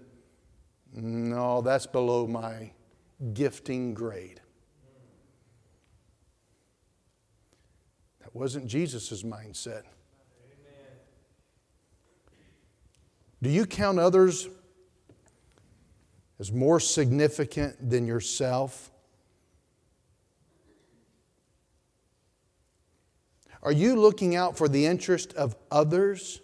no, 0.93 1.61
that's 1.61 1.85
below 1.85 2.27
my 2.27 2.71
gifting 3.33 3.93
grade. 3.93 4.41
That 8.21 8.35
wasn't 8.35 8.67
Jesus' 8.67 9.23
mindset. 9.23 9.83
Do 13.41 13.49
you 13.49 13.65
count 13.65 13.99
others 13.99 14.49
as 16.39 16.51
more 16.51 16.79
significant 16.79 17.89
than 17.89 18.07
yourself? 18.07 18.91
Are 23.61 23.73
you 23.73 23.95
looking 23.95 24.35
out 24.35 24.57
for 24.57 24.67
the 24.67 24.85
interest 24.85 25.33
of 25.33 25.55
others? 25.69 26.41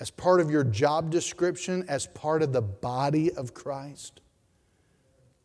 as 0.00 0.10
part 0.10 0.40
of 0.40 0.50
your 0.50 0.64
job 0.64 1.10
description, 1.10 1.84
as 1.86 2.06
part 2.06 2.42
of 2.42 2.52
the 2.52 2.62
body 2.62 3.30
of 3.32 3.52
Christ? 3.52 4.22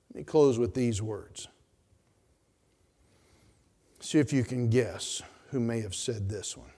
Let 0.09 0.19
me 0.19 0.23
close 0.23 0.57
with 0.57 0.73
these 0.73 1.01
words. 1.01 1.49
See 3.99 4.17
if 4.17 4.31
you 4.31 4.43
can 4.43 4.69
guess 4.69 5.21
who 5.49 5.59
may 5.59 5.81
have 5.81 5.93
said 5.93 6.29
this 6.29 6.55
one. 6.55 6.71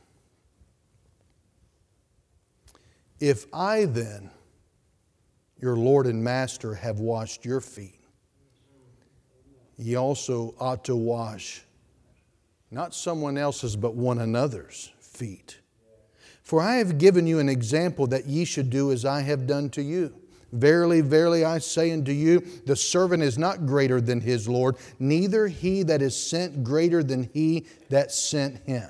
If 3.19 3.45
I 3.53 3.85
then, 3.85 4.31
your 5.59 5.75
Lord 5.75 6.05
and 6.05 6.23
Master, 6.23 6.75
have 6.75 6.99
washed 6.99 7.45
your 7.45 7.61
feet, 7.61 7.99
ye 9.77 9.95
also 9.95 10.55
ought 10.59 10.85
to 10.85 10.95
wash 10.95 11.63
not 12.69 12.93
someone 12.93 13.37
else's, 13.37 13.75
but 13.75 13.95
one 13.95 14.19
another's 14.19 14.91
feet. 14.99 15.59
For 16.43 16.61
I 16.61 16.75
have 16.75 16.97
given 16.97 17.27
you 17.27 17.39
an 17.39 17.49
example 17.49 18.07
that 18.07 18.25
ye 18.25 18.45
should 18.45 18.69
do 18.69 18.91
as 18.91 19.05
I 19.05 19.21
have 19.21 19.47
done 19.47 19.69
to 19.71 19.81
you. 19.81 20.13
Verily, 20.53 21.01
verily, 21.01 21.43
I 21.43 21.59
say 21.59 21.91
unto 21.91 22.11
you, 22.11 22.39
the 22.65 22.75
servant 22.75 23.21
is 23.21 23.37
not 23.37 23.65
greater 23.65 23.99
than 23.99 24.21
his 24.21 24.47
Lord, 24.47 24.77
neither 24.97 25.47
he 25.47 25.83
that 25.83 26.01
is 26.01 26.15
sent 26.15 26.63
greater 26.63 27.03
than 27.03 27.29
he 27.33 27.65
that 27.89 28.11
sent 28.11 28.65
him. 28.65 28.89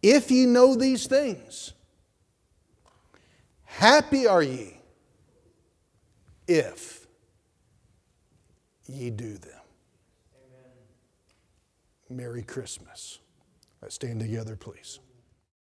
If 0.00 0.30
ye 0.30 0.46
know 0.46 0.76
these 0.76 1.08
things, 1.08 1.72
happy 3.64 4.26
are 4.28 4.42
ye 4.42 4.77
if 6.48 7.06
ye 8.86 9.10
do 9.10 9.38
them. 9.38 9.60
Amen. 12.10 12.18
Merry 12.18 12.42
Christmas. 12.42 13.20
Let's 13.80 13.94
stand 13.94 14.20
together, 14.20 14.56
please. 14.56 14.98